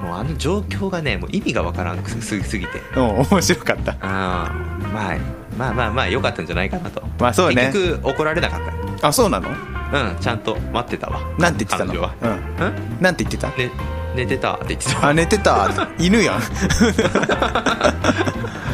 [0.04, 2.82] もうあの状況がねもう意味がわからんすすすぎて。
[2.96, 3.94] うん面白かった。
[4.00, 5.16] あーまあ
[5.58, 7.02] まあまあまあ良かったんじゃないかなと。
[7.18, 7.70] まあそうね。
[7.72, 8.60] 結局怒られなかっ
[9.02, 9.48] あそうなの？
[9.92, 11.20] たうんちゃんと待ってたわ。
[11.38, 11.92] なんて言ってたの？
[11.92, 12.14] 彼女は。
[12.22, 12.30] うん。
[12.66, 12.74] うん？
[13.00, 13.48] なんて言ってた？
[13.48, 13.70] ね
[14.14, 15.08] 寝てたって言ってた。
[15.08, 15.88] あ寝てた。
[15.98, 16.40] 犬やん。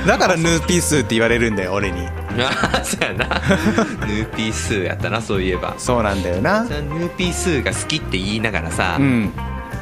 [0.07, 2.09] だからヌーピースって言われるんだよ俺に。
[2.39, 3.27] あそうやな。
[3.27, 5.75] ヌーピースーやったなそういえば。
[5.79, 6.65] そうなんだよな。
[6.65, 9.33] さヌーピースーが好きって言いながらさ、うん。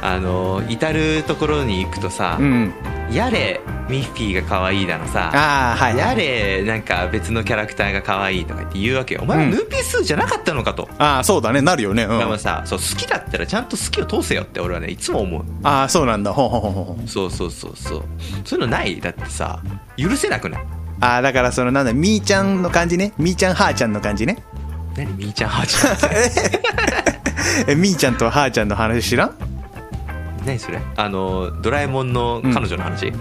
[0.03, 2.75] あの至る所に行くとさ、うん
[3.11, 6.17] やれミッフィーが可愛いだのさああはいやはい。
[6.17, 9.21] れなんか別のキャラクターが可愛いとか言って言うわけよ。
[9.23, 9.51] お前はうん。
[9.53, 11.63] ヌーピースーじゃなかったのかと、ああそうだね。
[11.63, 12.03] なるよね。
[12.05, 12.19] うん。
[12.19, 16.33] でもさそう好きだったらちゃんと好きを通せよって俺はねいつも思うああそうなんだ。
[16.33, 18.05] ほんほんほんほんそうそうそうそう。
[18.45, 19.01] そういうのない？
[19.01, 19.61] だってさ
[19.97, 20.67] 許せなくない？
[21.01, 23.13] ああだからそのなんだみーちゃんの感じね？
[23.19, 24.43] みーちゃんはーちゃんの感じね？
[24.97, 25.13] 何？
[25.17, 27.71] みーちゃんはーちゃん？
[27.71, 29.37] えみーちゃんとはーちゃんの話知らん？
[30.47, 30.81] 何それ？
[30.97, 33.13] あのドラえもんの彼女の話、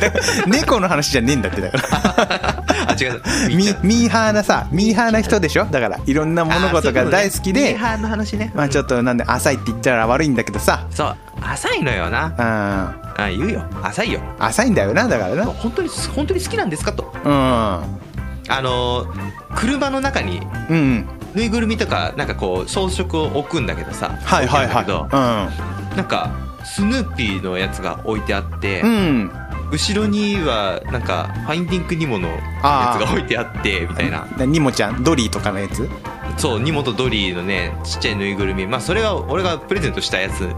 [0.00, 2.64] だから猫の話じゃねえんだってだから。
[2.90, 3.22] あ違う。
[3.54, 5.64] ミーハーなさミーハーな人でしょ？
[5.66, 8.50] だからいろんな物事が大好きでミーハーの話ね。
[8.54, 10.86] まあちょっとなんで浅いって言ったら悪いんだけどさ。
[10.90, 12.26] そう浅いのよな。
[12.26, 13.22] うん。
[13.22, 13.62] あ言うよ。
[13.82, 14.20] 浅いよ。
[14.38, 15.44] 浅いんだよなだからな。
[15.44, 17.12] 本当に本当に好きなんですかと。
[17.24, 17.32] うん。
[17.32, 19.06] あの
[19.54, 25.50] 車の中にうんぬいぐるみとかなんかこう装飾を置くんだけどさはいはい置いてあ
[25.90, 26.30] るんなんか
[26.64, 28.88] スヌーピーのやつが置いてあって、いうん。
[28.88, 28.92] う
[29.24, 29.32] ん
[29.72, 34.26] 後ろにはなんかファインディングニモのやつが置いてあってみたいな。
[34.36, 35.88] なニモちゃんドリーとかのやつ？
[36.36, 38.66] そうニモとドリーのねちっちゃいぬいぐるみ。
[38.66, 40.56] まあそれは俺がプレゼントしたやつで、うん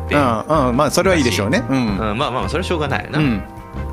[0.69, 0.77] うん。
[0.77, 1.65] まあそれはいいでしょうね。
[1.67, 1.99] うん。
[1.99, 3.43] うんまあまあそれはしょうがないよな、うん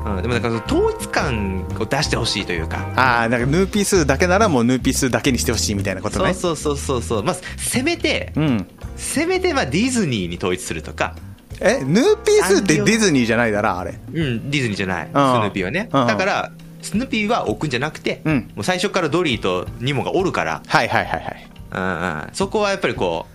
[0.04, 0.22] うん。
[0.22, 2.86] でもなんかその統一感を出してほしいというか。
[2.96, 6.34] ああなんかヌーピースだけならもうヌーピースだけにしてほしいみたいなことね。
[6.34, 8.66] そうそうそうそうまあせめてうん。
[8.96, 11.16] せめてまあディズニーに統一するとか。
[11.60, 13.98] えヌーピースってディズニーじゃないだろあれ。
[14.12, 15.08] うんディズニーじゃない。
[15.10, 15.88] うんスヌーピーはね。
[15.92, 16.06] うん。
[16.06, 18.50] だからスヌーピーは置くんじゃなくて、うん。
[18.54, 21.48] もう最初からドリーとニモがおるから、はいはいはいはい。
[21.74, 23.26] うんうん、そこはやっぱりこ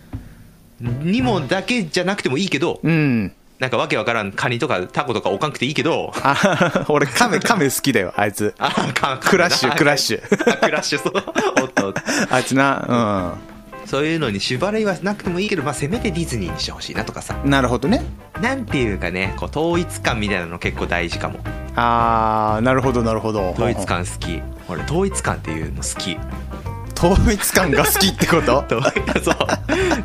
[0.82, 8.56] うニモだけじゃなくてもいいけどうんなんかわけわからんカニとかタコとか置かんくていいけどあ俺カメカメ好きだよあいつ。
[8.58, 10.52] あかクラッシュクラッシュ。
[10.52, 11.14] あクラッシュそう。
[11.62, 11.94] おっと
[12.30, 13.38] あいつな
[13.86, 17.40] そういうのに縛りはなくてもいいけど、まあ、せめてディズニーにしてほしいなとかさ。
[17.44, 18.02] うんなるほどね。
[18.42, 21.40] なんていうかねこう統一感みたいなの結構大事かも。
[21.76, 23.52] あーなるほどなるほど。
[23.52, 24.42] 統一感好き。
[24.70, 26.18] 俺統一感っていうの好き
[27.02, 28.60] 統一感が好きってこと？
[28.68, 28.82] 統
[29.24, 29.36] そう。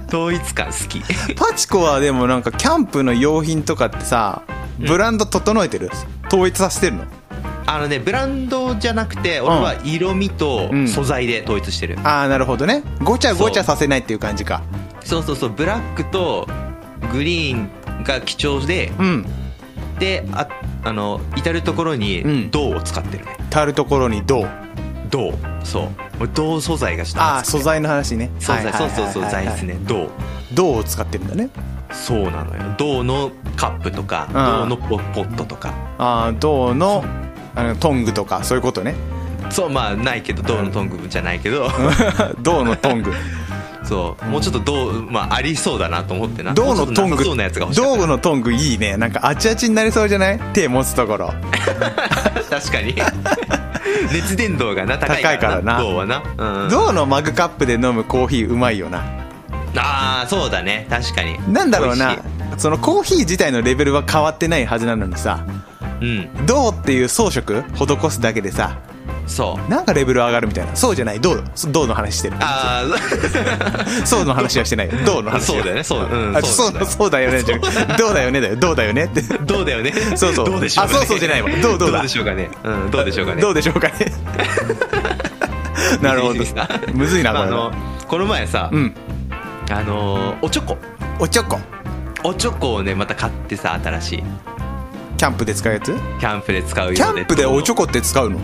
[0.09, 1.01] 統一感好き。
[1.35, 4.43] パチコはでもなんかキャンプの用品とかってさ
[4.79, 5.91] ブランド整えてる？
[6.29, 7.05] 統一させてるの？
[7.67, 10.89] あのねブランドじゃなくて俺は色味とうん。
[10.89, 12.83] 素材で統一してる、ああなるほどね。
[13.03, 14.63] ごちゃごちゃさせないっていう感じか。
[15.03, 15.23] そう。
[15.23, 16.47] そうそうブラックと
[17.13, 17.69] グリーン
[18.05, 19.27] が基調でうん。
[19.99, 20.47] であ
[20.85, 21.99] あの至る所うん。
[21.99, 23.25] に銅を使ってる。
[23.25, 24.47] ね、たるところに銅
[25.15, 25.89] 銅そう。
[26.21, 28.31] 俺銅素材がちょっとあ素材の話ね。
[28.41, 29.77] そうそうそうはいはい材質ね。
[29.87, 30.11] 銅
[30.55, 31.49] 銅を使ってるんだね。
[31.93, 32.63] そうなのよ。
[32.77, 34.35] 銅のカップとかうん。
[34.35, 35.73] 銅のポポットとか。
[35.99, 37.05] ああ銅の
[37.55, 38.95] あのトングとかそういうことね。
[39.51, 41.69] そうまあないけど銅のトングじゃないけど。
[42.43, 43.13] 銅のトング。
[43.85, 44.25] そう。
[44.27, 46.55] もうちょっと銅まあありそうだなと思ってな。
[46.55, 47.23] 銅のトング。
[47.25, 48.97] 銅のトングいいね。
[48.97, 50.41] なんかあちあちになりそうじゃない？
[50.55, 51.33] 手持つところ
[52.61, 52.95] 確かに。
[54.13, 55.79] 熱伝導がな高いからな。
[55.79, 58.99] 銅はな、うん、銅のマグカップで飲むコーヒーうまいよな。
[59.77, 60.87] ああそうだね。
[60.89, 61.39] 確かに。
[61.53, 62.17] なんだろうな。
[62.57, 65.41] そのコーヒー自体のレベルは変わってないはずなのにさ。
[66.01, 66.47] いうん。
[66.47, 68.79] 銅っていう装飾施すだけでさ
[69.27, 69.71] そう。
[69.71, 70.77] なんかレベル上がるみたいな。
[70.77, 71.21] そうじゃない。
[71.21, 71.37] 銅
[71.69, 72.37] 銅の話してる？
[72.41, 72.85] あ
[74.05, 74.93] そうの話はしてないよ。
[75.05, 75.47] 銅のあ話？
[75.47, 75.83] そうだよね。
[75.83, 77.43] そう,、うん、あそうそうだよね。
[77.43, 78.57] じゃなどうだよねだよ。
[78.57, 79.23] どうだよねって。
[79.23, 79.93] どうだよね。
[80.17, 80.47] そうそう。
[80.47, 81.51] どうでしょうか、ね、あそうそうじゃないわ。
[81.63, 81.99] どうどうだ？
[81.99, 82.51] どうでしょうかね。
[82.65, 83.43] うんどうでしょうかね。
[83.43, 83.95] どうでしょうかね。
[86.03, 86.45] なるほど。
[86.93, 87.73] むずいなこれまああの
[88.09, 88.95] この前さ、うん。
[89.71, 90.77] あのーおちょこ。
[91.19, 91.59] おちょこ。
[92.27, 94.23] おちょこをねまた買ってさ新しい
[95.19, 98.41] キャンプで使うやつキャンプで使うキャンプでおちょここって使うの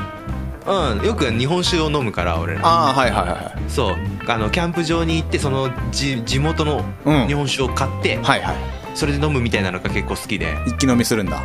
[0.71, 2.61] うんよく日本酒を飲むから俺ら。
[2.63, 3.97] ああはいはいはいそう。
[4.27, 7.27] あのキャンプ場に行ってそのじ地元のうん。
[7.27, 8.57] 日本酒を買って、はいはい。
[8.95, 10.57] それで飲むみたいなのが結構好きで。
[10.67, 11.41] 一気飲みするんだ。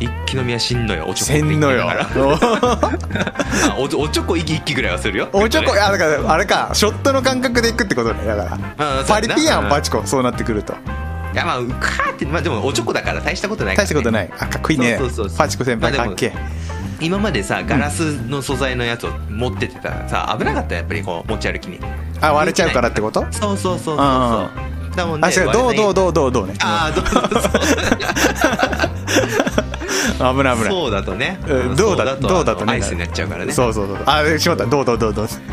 [0.00, 1.88] 一気飲みはしんどいよおちょこせんのよ。
[3.78, 5.28] お おちょこ一気一気ぐらいはするよ。
[5.32, 5.78] おちょこいね。
[5.78, 6.70] やだからあれか。
[6.72, 8.24] ショットの感覚でいくってことね。
[8.26, 9.68] だからうんパリピやん。
[9.68, 10.74] パチココそうなってくると。
[11.34, 14.30] いやまあうかーってまあでもおちょこだから大したことないから、ね、大したことない。
[14.38, 14.96] あかっこいいね。
[14.98, 15.38] そうそうそうそう。
[15.38, 16.32] パチコ先輩かっけえ
[17.00, 21.78] 今までさガラスの素材のやつを持ってってたらさ危なかったよやっぱりこう持ち歩きに。
[22.20, 23.24] あ割れちゃうからってこと？
[23.30, 23.96] そうそうそうそうそう。
[23.98, 24.50] あ
[24.96, 26.54] だもんねあ違うどうどううどうどうどうね。
[26.60, 27.52] ああどうどうそう
[30.18, 30.70] 危ない危ない。
[30.70, 31.38] そうだとね。
[31.46, 32.72] うんどうだそどうだとね。
[32.74, 33.52] アイスになっちゃうからね。
[33.52, 34.66] そうそうそうあしまった。
[34.66, 35.28] どうどうどうどう。
[35.28, 35.40] 抑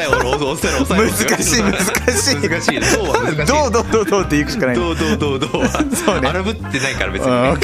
[0.00, 1.10] えろ抑えろ抑えろ。
[1.10, 1.72] 難しい難
[2.16, 2.36] しい。
[2.48, 4.76] 難しいどうは難しいどうどうどうどうっていくしかない。
[4.76, 5.62] どうどうどうどう。
[5.62, 6.28] はそうね。
[6.28, 7.54] 荒ぶってないから別に怒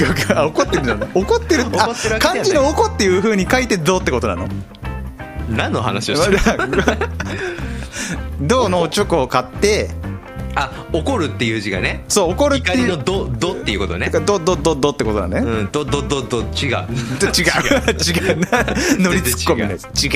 [0.62, 1.06] ってるんだね。
[1.14, 1.78] 怒ってるって
[2.18, 4.48] 漢字の怒っていう風に書いてどうってことなの？
[5.50, 6.38] 何の話をしてる
[8.40, 9.90] 銅 のおチョコを買って
[10.56, 12.04] あ怒るっていう字がね。
[12.08, 14.06] そう怒るって怒りのいうどどっていうことね。
[14.06, 16.46] だからどどどどってことだね、うんどどどど 違う。
[16.46, 16.72] 違う。
[16.72, 18.40] 違う。
[18.50, 18.64] な
[18.98, 20.12] 乗りツッコミのやつ違う。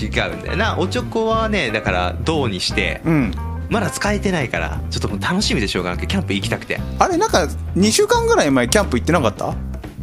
[0.00, 0.36] 違う。
[0.36, 0.76] んだよな。
[0.78, 3.34] おちょこはねだから銅にしてうん。
[3.70, 6.80] まだ使えてないからちょっともう楽しみでしょうがなくてキャンプ行きたくて。
[6.98, 9.54] あれなんか2週間ぐらい前キャンプ行ってなかった？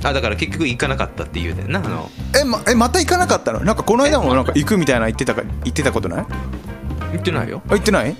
[0.04, 2.12] あだから結局行かなかったっていうんだよなあの。
[2.39, 3.62] えまえまた行かなかったの？
[3.62, 6.19] なんかこの間もなんか行くみたいな言ってたか言ってたことない？
[6.19, 6.25] あ
[7.13, 7.62] 行ってないよ。
[7.69, 8.15] 行ってない？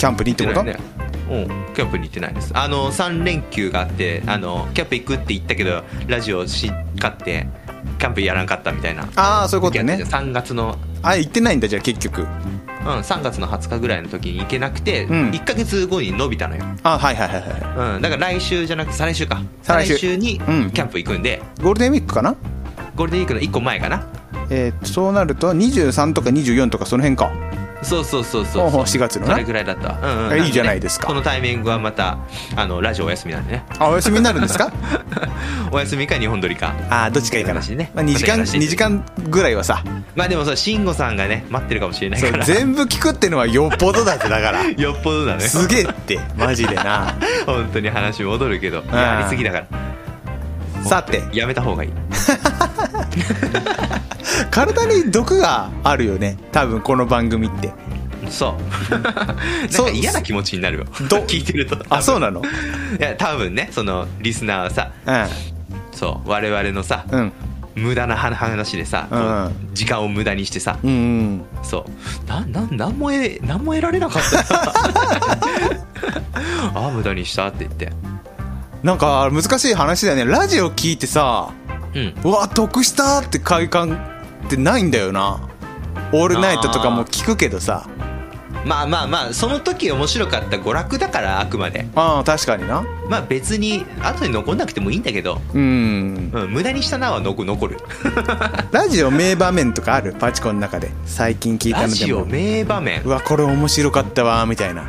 [0.00, 0.62] キャンプにってこと？
[0.62, 0.84] 行ってないね
[1.30, 1.74] うん。
[1.74, 2.52] キャンプに行ってないです。
[2.54, 7.46] あの3連休があってあのキャンプ行くって言ったけどラジオし買って
[7.98, 9.06] キャンプやらんかったみたいな。
[9.16, 10.02] ああそういうことね。
[10.02, 12.22] 3月のあ行ってないんだじゃあ結局。
[12.22, 15.30] うん、3月の20日ぐらいの時に行けなくて、うん。
[15.32, 20.70] 1か月後に伸びたのよ、あはいはいはいはいうん、だから来週じゃなくて再来週か再来週にうん。
[20.70, 22.34] キャンプ行くんで、ゴールデンウィークかな？
[22.96, 24.06] ゴールデンウィークの1個前かな。
[24.48, 27.30] えーそうなると23とか24とかその辺か
[27.82, 28.62] そうそうそうそう。
[28.62, 29.32] ほうほう4月のな。
[29.32, 30.32] それぐらいだった、うんうん。
[30.32, 31.06] あいいじゃないですか。
[31.06, 32.18] このタイミングはまた
[32.56, 33.64] あのラジオお休みなんでね。
[33.78, 34.70] あお休みになるんですか？
[35.72, 36.74] お休みか日本撮りか。
[36.90, 37.90] あーどっちかいいかな、話ね。
[37.94, 39.82] まあ、2時間またやらせて2時間ぐらいはさ。
[40.14, 42.44] まあでもそう慎吾さんがね待ってるかもしれないから。
[42.44, 44.64] 全部聞くってのはよっぽどだってだから。
[44.76, 45.40] よっぽどだね。
[45.42, 47.14] すげえってマジでな。
[47.46, 49.89] 本当に話戻るけどやりすぎだから
[50.84, 51.22] さて。
[51.32, 51.92] やめた方がいい。
[54.50, 56.36] 体に毒があるよね。
[56.52, 57.72] 多分この番組って。
[58.28, 58.56] そ
[58.90, 58.92] う。
[58.92, 59.34] なんか
[59.68, 59.92] そう。
[59.92, 60.84] 嫌な気持ちになるよ。
[61.08, 61.78] ど聞いてると。
[61.88, 62.40] あそうなの？
[62.42, 62.44] い
[63.02, 64.90] や多分ねそのリスナーはさ
[65.92, 67.32] そう我々のさ、うん。
[67.76, 71.44] 無駄な話でさ、こううん時間を無駄にしてさ、うんうん。
[71.62, 71.86] そ
[72.26, 72.28] う。
[72.28, 74.54] なななんも得なんも得られなかった。
[74.54, 74.60] な
[76.74, 77.92] ああ無駄にしたって言って
[78.82, 80.30] なんか難しい話だよね。
[80.30, 81.52] ラジオ聞いてさ
[81.94, 82.14] うん。
[82.24, 83.94] うわ得したって快感
[84.46, 85.48] ってないんだよな。
[86.12, 87.86] オールナイトとかも聞くけどさ。
[88.64, 91.86] まあまあまあその時面白かった娯楽だからあくまで。
[91.94, 92.82] ああ確かにな。
[93.08, 96.30] まあ別に後に残んなくてもいいんだけど、うん。
[96.32, 97.78] うん、無駄にしたなは残残る。
[98.72, 100.14] ラジオ名場面とかある？
[100.14, 100.90] パチコの中で。
[101.04, 103.02] 最近聞いたラジオのでも名場面。
[103.02, 104.84] うわこれ面白かったわみたいな。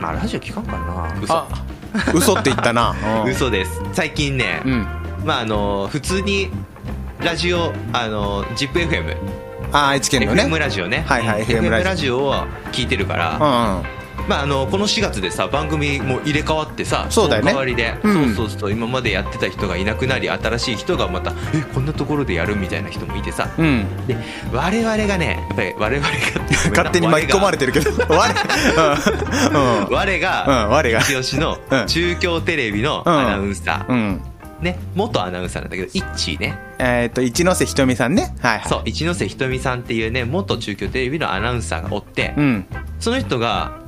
[0.00, 1.20] まあラジオ聞かんからな。
[1.22, 1.34] 嘘。
[1.34, 1.46] あ
[2.14, 3.82] 嘘って言ったな、うん、嘘です。
[3.92, 4.86] 最近ね、うん。
[5.24, 6.50] まああの普通に
[7.22, 9.16] ラジオあの ZIPFM
[9.72, 10.44] あ愛知県のね。
[10.44, 11.04] FM ラジオね。
[11.06, 11.84] はいはいうん FM ラジオ。
[11.84, 12.34] ラジオを
[12.72, 17.52] 聞いてるから、うんうんまあ、あのこの4月でさ番組も入れ替わってさそうだよね。
[17.52, 18.34] の代わりで、うん。
[18.34, 23.50] そうそうそう今までやってた人がいなくなり新しい人がまたえこんなところでやるみたいな人もいてさ。
[23.58, 24.06] うん。
[24.06, 24.16] で
[24.52, 26.16] 我々がねやっぱり我々が
[26.70, 27.90] 勝手に巻き込まれてるけど。
[28.08, 28.34] 我
[29.52, 29.94] うん うん。
[29.94, 31.00] 我が、うん我が。
[31.00, 31.86] 一押しのうん。
[31.86, 34.22] 中京テレビのアナウンサー、うん。
[34.60, 36.58] ね元アナウンサーなんだけどイッチーね。
[36.78, 38.34] えっと一ノ瀬ひとみさんね。
[38.40, 38.68] はいはい。
[38.68, 42.66] そう一ノ瀬ひとみさんっていうね元中京テレビのアナウンサーがおって、うん。
[43.00, 43.81] その人が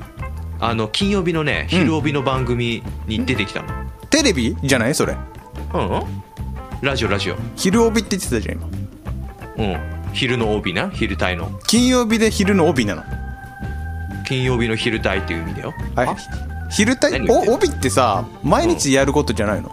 [0.61, 3.69] あの金曜日のね昼帯の番組に出てきたの。
[4.11, 4.57] テレビ？
[4.63, 4.95] じゃない？
[4.95, 5.17] それ。
[5.75, 6.03] うん、うん、
[6.83, 7.37] ラジオラジオ。
[7.57, 8.69] 昼帯って言ってたじゃん今。
[9.57, 10.13] うん。
[10.13, 10.89] 昼の帯な。
[10.91, 11.51] 昼帯の。
[11.67, 13.03] 金曜日で昼の帯なの。
[14.27, 15.75] 金曜日の昼帯っていう意味だよ。
[15.97, 16.11] あれ
[16.71, 17.01] 昼帯？
[17.13, 17.53] 何言ってんの？
[17.53, 19.71] お帯ってさ毎日やることじゃないの、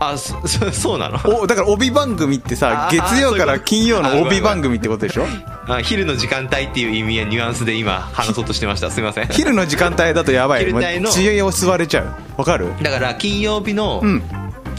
[0.00, 1.18] あそそ そうなの？
[1.40, 5.24] おだから帯番組ってさあー月曜から金曜の帯番組ってことでしょ？
[5.24, 5.26] あ
[5.82, 8.90] 昼の時間帯っていう意味やニュアンスで今話そうとしてました。
[8.90, 9.28] すいません。
[9.28, 10.64] 昼の時間帯だとやばい。
[10.64, 12.14] 昼帯のもう知恵を吸われちゃう。
[12.38, 12.72] わかる？
[12.82, 14.22] だから金曜日の、うん。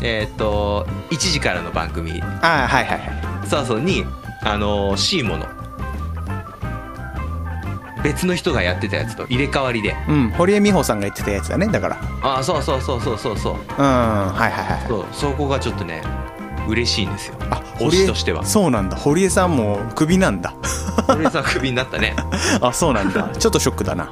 [0.04, 2.22] えーっと1時からの番組。
[2.22, 3.06] ああはいはいは
[3.46, 3.48] い。
[3.48, 4.04] そうそうに
[4.44, 5.46] あのー、シーモの。
[8.04, 9.96] 別の人がやってたやつと入れ替わりで。
[10.10, 10.30] うん。
[10.32, 11.98] 堀江美穂さんが言ってたやつだねだから。
[12.24, 13.54] ああそうそうそうそうそうそう。
[13.54, 13.60] うん。
[13.60, 14.88] はいはいはい。
[14.88, 16.02] そうそこがちょっとね
[16.68, 17.36] 嬉しいんですよ。
[17.50, 18.46] あ推しとしては。
[18.46, 18.98] そうなんだ。
[18.98, 20.54] 堀江さんもクビなんだ。
[21.10, 22.16] 俺さんクビになったね。
[22.62, 23.30] あそうなんだ。
[23.38, 24.12] ちょっとショックだな。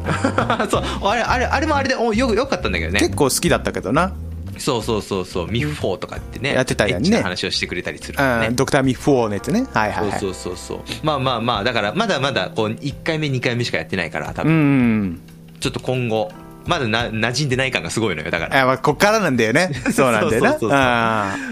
[0.70, 0.82] そう。
[1.02, 3.00] あれあれあれもあれでおよよかったんだけどね。
[3.00, 4.12] 結構好きだったけどな、
[4.58, 5.50] そうそうそうそう。
[5.50, 6.96] ミフフォーとかってねやってたよね。
[6.96, 8.46] エッチな話をしてくれたりするね。
[8.48, 9.66] うん、ドクターミッフォーのやつね。
[9.72, 10.20] はいはいはい。
[10.20, 10.96] そうそうそうそう。
[11.02, 15.20] まあまあまあだからまだまだこう1回目2回目しかやってないから多う分ん。
[15.60, 16.30] ちょっと今後
[16.66, 18.62] まだな馴染んでない感がすごいのよだから。
[18.62, 19.70] あ、まあ、こっからなんだよね。
[19.92, 20.58] そうなんだよな。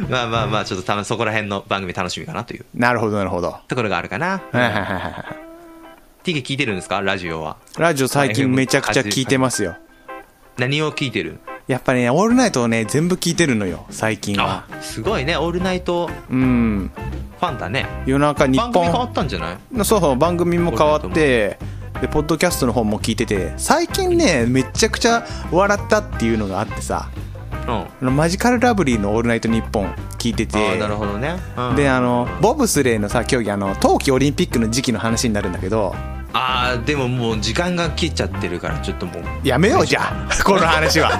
[0.08, 2.64] まあまあまあちょっとたそこら辺の番組楽しみかなという。
[2.76, 3.56] ーなるほどなるほど。
[3.68, 4.26] ところがあるかな。
[4.28, 4.84] はいはいはいはい。
[4.84, 5.24] はい
[6.24, 7.00] TK 聞いてるんですか？
[7.00, 7.56] ラジオは。
[7.78, 9.76] ラジオ最近めちゃくちゃ聞いてますよ。
[10.58, 11.38] 何を聞いてる？
[11.68, 14.64] やっぱねオールナイトをね全部聞いてるのよ最近は。
[14.70, 15.36] あすごいね。
[15.38, 16.10] オールナイト。
[16.30, 16.90] うん。
[17.40, 17.86] ファンだね。
[18.04, 19.84] 夜中日番組変わ本ったんじゃない？
[19.84, 21.58] そうそう番組も変わって
[22.00, 27.10] でポッドキャストの方も聞いてて最近ねめちゃくちゃ笑ったっていうのがあってさ
[28.00, 28.16] うん。
[28.16, 31.76] マジカルラブリーの「オールナイトニッポン」聞いててなるほどね、うん。
[31.76, 35.94] であのボブスレーのさ競技あの冬季オリンピックの時期の話になるんだけど
[36.32, 39.48] ああでももう時間が切っちゃってるからちょっともう。
[39.48, 41.10] やめようじゃあ この話は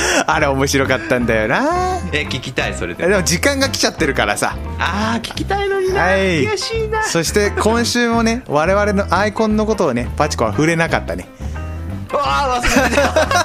[0.26, 1.98] あれ面白かったんだよな。
[2.12, 3.06] え聞きたいそれで。
[3.06, 4.56] でも時間が来ちゃってるからさ。
[4.78, 6.44] ああ聞きたいのにな、はい。
[6.46, 7.02] 悔しいな。
[7.04, 11.28] そして今週もね我々のアイコンのことをねパチコは触れなかったね。
[12.14, 13.41] ああ忘れてた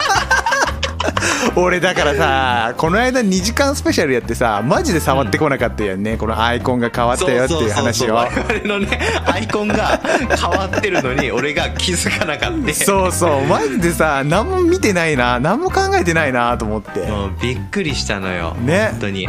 [1.55, 8.15] 俺だからさこの間2時間スペシャルやってさマジで触ってこなかったよね、このアイコンが変わったよっていう話を。
[8.15, 9.99] 我々のねアイコンが
[10.39, 12.73] 変わってるのに俺が気づかなかった。
[12.73, 13.45] そうそう。
[13.45, 17.01] マジでさ何も見てないな何も考えてないなと思って。
[17.07, 18.55] もうびっくりしたのよ。
[18.61, 18.89] ね。
[18.91, 19.23] 本当に。
[19.23, 19.27] い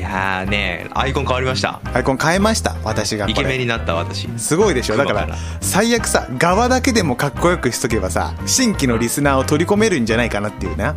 [0.00, 1.80] やーねアイコン変わりました。
[1.94, 4.28] アイコン変えました私がイケメンになった私。
[4.38, 4.96] すごいでしょ。
[4.96, 5.28] だから
[5.60, 10.94] 最悪さ側だけでもかっこよくしとけばさ新規のリスナーを取り込めるんじゃないかなっていうな。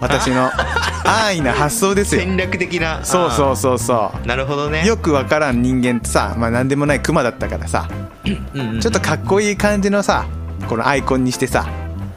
[0.00, 0.50] 私の
[1.04, 2.20] 安易な発想ですよ。
[2.20, 3.00] 戦略的な。
[3.02, 4.82] そうそうそうそあーなるほどね。
[4.84, 7.88] うよくわからん人間ってさまあ何でもないクマだったからさ
[8.24, 10.26] ちょっとかっこいい感じのさ
[10.68, 11.66] このアイコンにしてさ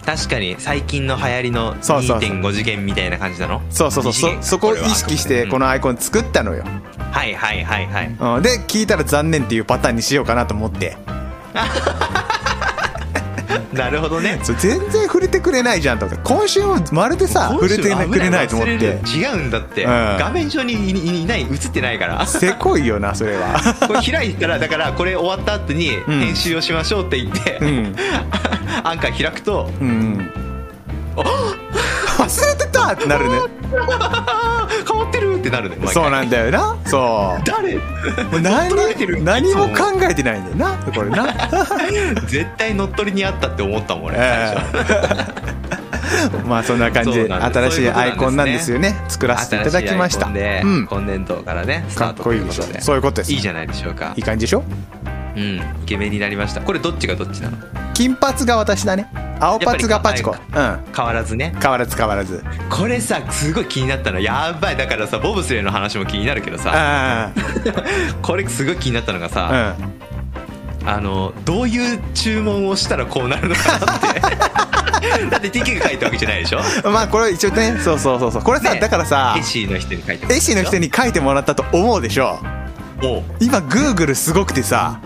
[0.05, 2.29] 確かに最近の流行りのそうそうそう。
[2.29, 3.61] 2.5次元みたいな感じなの？
[3.69, 4.37] そうそうそう。
[4.41, 8.37] そこを意識してこのアイコン作ったのよ、うんはいはいはいはい。
[8.37, 10.95] うん、で聞いたら残念っていうパターンにしようかなと思って
[13.73, 14.39] なるほどね。
[14.43, 19.89] 全然触れてくれないじゃんと思って今週もまるでさ触れてくれないと思っ忘て違うんだって、うん。
[20.17, 20.73] 画面上に
[21.21, 22.25] いない映ってないから。
[22.25, 23.59] せこいよなそれは。
[23.87, 26.19] これ開いたらだからこれ終わった後にん。
[26.19, 27.95] 編集をしましょうって言って、うん。
[28.83, 30.31] アンカー開くとうん
[31.15, 33.39] 忘れてたってなるね
[35.39, 35.93] ってなるね毎回。
[35.95, 36.77] そうなんだよな。
[36.85, 37.43] そう。
[37.45, 37.75] 誰？
[37.75, 37.81] も
[38.37, 39.23] う何 乗っ取られてる？
[39.23, 39.75] 何も考
[40.09, 40.77] えてないんだよな。
[40.93, 41.27] これな。
[42.27, 44.55] 絶対乗っ取りにあったって思ったもん俺最え。
[44.55, 44.77] 初。
[46.35, 47.11] え まあそんな感じ。
[47.11, 48.95] でそうなんです新しいアイコンなんですよね。
[49.07, 50.25] 作らせていただきました。
[50.27, 50.87] 新しいアイコンで、うん。
[50.87, 52.63] 今年度からねスタートかっこいいでしょ。
[52.63, 54.13] ということでそういうことですいいじゃないでしょうか。
[54.15, 54.63] いい感じでしょ
[55.35, 56.61] うんイケメンになりました。
[56.61, 57.57] これどっちがどっちなの？
[57.93, 59.09] 金髪が私だね。
[59.41, 60.31] 青髪がパチコ。
[60.31, 60.79] うん。
[60.95, 61.53] 変わらずね。
[61.61, 62.43] 変わらず変わらず。
[62.69, 64.19] これさすごい気になったの。
[64.19, 64.77] やばい。
[64.77, 66.71] だからさボブスレーの話も気になるけどさ。
[66.73, 67.31] あ
[68.21, 69.75] これすごい気になったのがさ、あ
[70.85, 74.19] あのどういう注文をしたらこうなるのかなって。
[75.29, 76.59] だって TK が書いたわけじゃないでしょ？
[76.85, 77.77] うんまあこれ一応ね。
[77.83, 78.41] そうそうそうそう。
[78.43, 78.79] これさね。
[78.79, 82.39] だからさ絵師の人に書いて絵師の人に書いてもらったと思うでしょ？
[83.39, 84.99] 今グーグルすごくてさ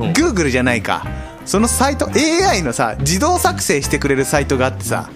[0.00, 0.12] うん。
[0.12, 1.06] グーグルじゃないか。
[1.44, 5.10] そのサイト AI のさ自動作成してくれるサイトがあってさ。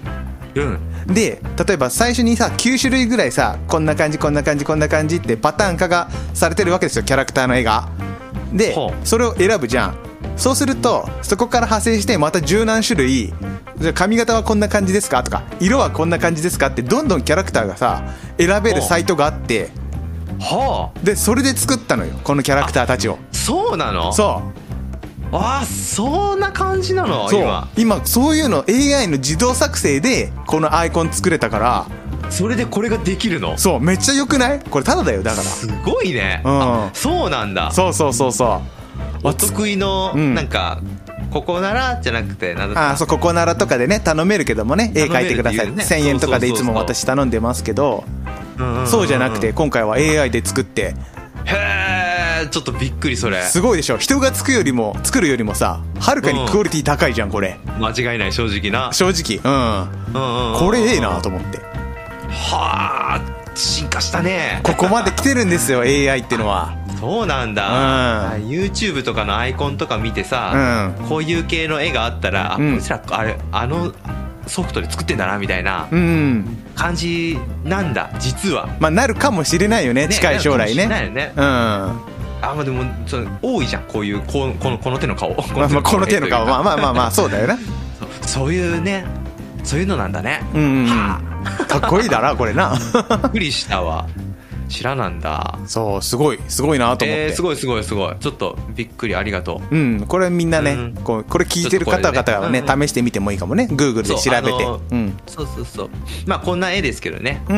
[0.55, 0.78] うん。
[1.07, 7.89] で例えば最初にさ9種類ぐらいさこんな感じこんな感じこんな感じってパターン化がされてるわけですよキャラクターの絵が。
[8.53, 8.74] で
[9.05, 9.97] それを選ぶじゃん。
[10.37, 13.32] そうするとそこから派生してまた十何種類
[13.76, 15.22] じゃあ髪型はこんな感じですか？
[15.22, 16.68] とか色はこんな感じですか？
[16.68, 18.03] ってどんどんキャラクターがさ
[18.39, 19.70] 選べるサイトがあって。
[20.41, 23.18] はでそれで作ったのよこのキャラクターたちを。
[23.20, 24.12] あそうなの？
[24.12, 24.63] そう
[25.37, 27.28] ああそんな感じなの？
[27.28, 27.43] そう。
[27.43, 27.68] 今。
[27.76, 31.87] 今そういうの AI の自動作成でこのアイコン作れたから。
[32.30, 33.59] それでこれができるの？
[33.59, 34.61] そうめっちゃ良くない？
[34.61, 35.43] これただだよだから。
[35.43, 36.85] すごいね、うん。
[36.87, 37.70] あそうなんだ。
[37.72, 38.62] そうそうそうそ
[39.24, 39.28] う。
[39.28, 40.35] お得意のうん。
[40.35, 40.80] なんか、
[41.30, 48.05] ここならじゃなくてなあそうここならとかでね頼めるけどもね絵描いてください、ね1000円とかでいつも私頼んでますけど。
[48.87, 50.95] そうじゃなくて今回は AI で作って。
[51.45, 51.84] へえ
[52.49, 53.42] ちょっとびっくりそれ。
[53.42, 53.99] すごいでしょ。
[53.99, 57.59] 人が作るよりも作るよりもさはるかにクオリティ高いじゃんこれ。
[57.78, 58.92] 間違いない正直な。
[58.92, 59.38] 正直。
[59.42, 59.82] うん。
[60.14, 61.59] うんうんうんこれええなと思って。
[62.28, 63.20] はあ
[63.55, 64.61] 進化したね。
[64.62, 66.76] ここまで来てるんですよ AI ってのは。
[67.01, 67.72] そうなんだ、うん。
[67.72, 72.72] あ YouTube とかのアイコンとか見てさ、うこういう系の絵があったら、あうん。
[72.74, 73.92] こいつらあれあの
[74.47, 78.68] ソフトで作ってんだなみたいなうん感じなんだ実は。
[78.80, 80.86] まあなるかもしれないよねね近い将来ね。
[80.86, 81.32] なるかもしれないよね。
[81.36, 81.42] うん。
[81.42, 82.05] ま
[82.51, 83.82] あまあでもその多いじゃん。
[83.84, 85.34] こういうこうこのこの手の顔。
[85.34, 86.47] こあまあこの手の顔。
[86.47, 87.59] まあまあまあまあ そうだよな。
[88.22, 89.05] そういうね。
[89.62, 90.42] そういうのなんだね。
[90.55, 91.20] うんうんは
[91.68, 92.74] かっこいいだなこれな。
[93.09, 94.07] あびっくりしたわ
[94.74, 95.58] 知らなんだ。
[95.66, 98.16] そうすごいすごいなと思って、えー、すごいすごいすごい。
[98.18, 99.74] ちょっとびっくりありがとう。
[99.74, 100.94] うん、これみんなね、うん。
[100.94, 102.86] こうこれ聞いてる方々はねちょっとこれね。
[102.86, 103.68] 試してみてもいいかもね。
[103.70, 104.24] Google で調べて。
[104.24, 105.16] そうあのうん。
[105.26, 105.90] そうそうそう。
[106.26, 107.42] まあこんな絵ですけどね。
[107.48, 107.54] う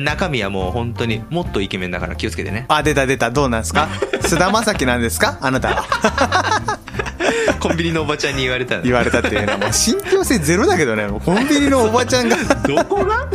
[0.00, 0.04] ん。
[0.04, 2.66] 中身はもう本当にもっとイケメンだから気をつけてね。
[2.68, 3.30] あ出た出た。
[3.30, 3.88] どうなんですか？
[4.22, 5.38] 菅田将暉なんですか？
[5.40, 6.78] あなたは。
[7.60, 8.82] コンビニのおばちゃんに言われたの。
[8.82, 11.08] 言われたっていうのはもう信憑性ゼロだけどね。
[11.24, 12.36] コンビニのおばちゃんが。
[12.66, 13.26] どこが？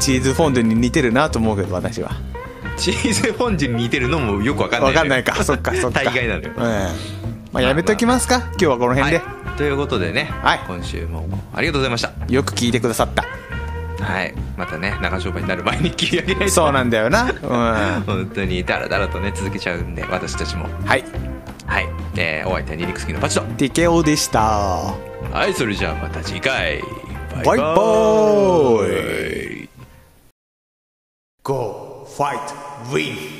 [0.00, 2.10] チーズフォンデュに似てるなと思うけど私は。
[2.76, 5.42] チーズフォンデュに似てるのもよくわかんないわかんないか。
[5.44, 6.02] そっかそっか。
[6.02, 6.50] 大概なのよ。
[6.56, 6.60] うん。
[7.52, 8.38] まあやめときますか？
[8.52, 10.60] 今日はこの辺で、はい、ということでね、はい。
[10.66, 12.12] 今週もありがとうございました。
[12.28, 13.24] よく聞いてくださった。
[14.04, 14.34] はい。
[14.56, 16.52] またね長丁場になる前に切り上げないと。
[16.52, 17.24] そうなんだよな。
[17.24, 18.02] うん。
[18.02, 20.66] 本当にダラダラとね続けちゃうんで私たちも。
[20.84, 21.04] はい。
[21.66, 24.40] はい、えー、お相手はニリクスキのパチと TKO でした。
[24.40, 26.82] はいそれじゃあまた次回。
[27.44, 29.39] バイバーイ。
[29.39, 29.39] イ
[31.42, 32.52] Go, fight,
[32.92, 33.39] win!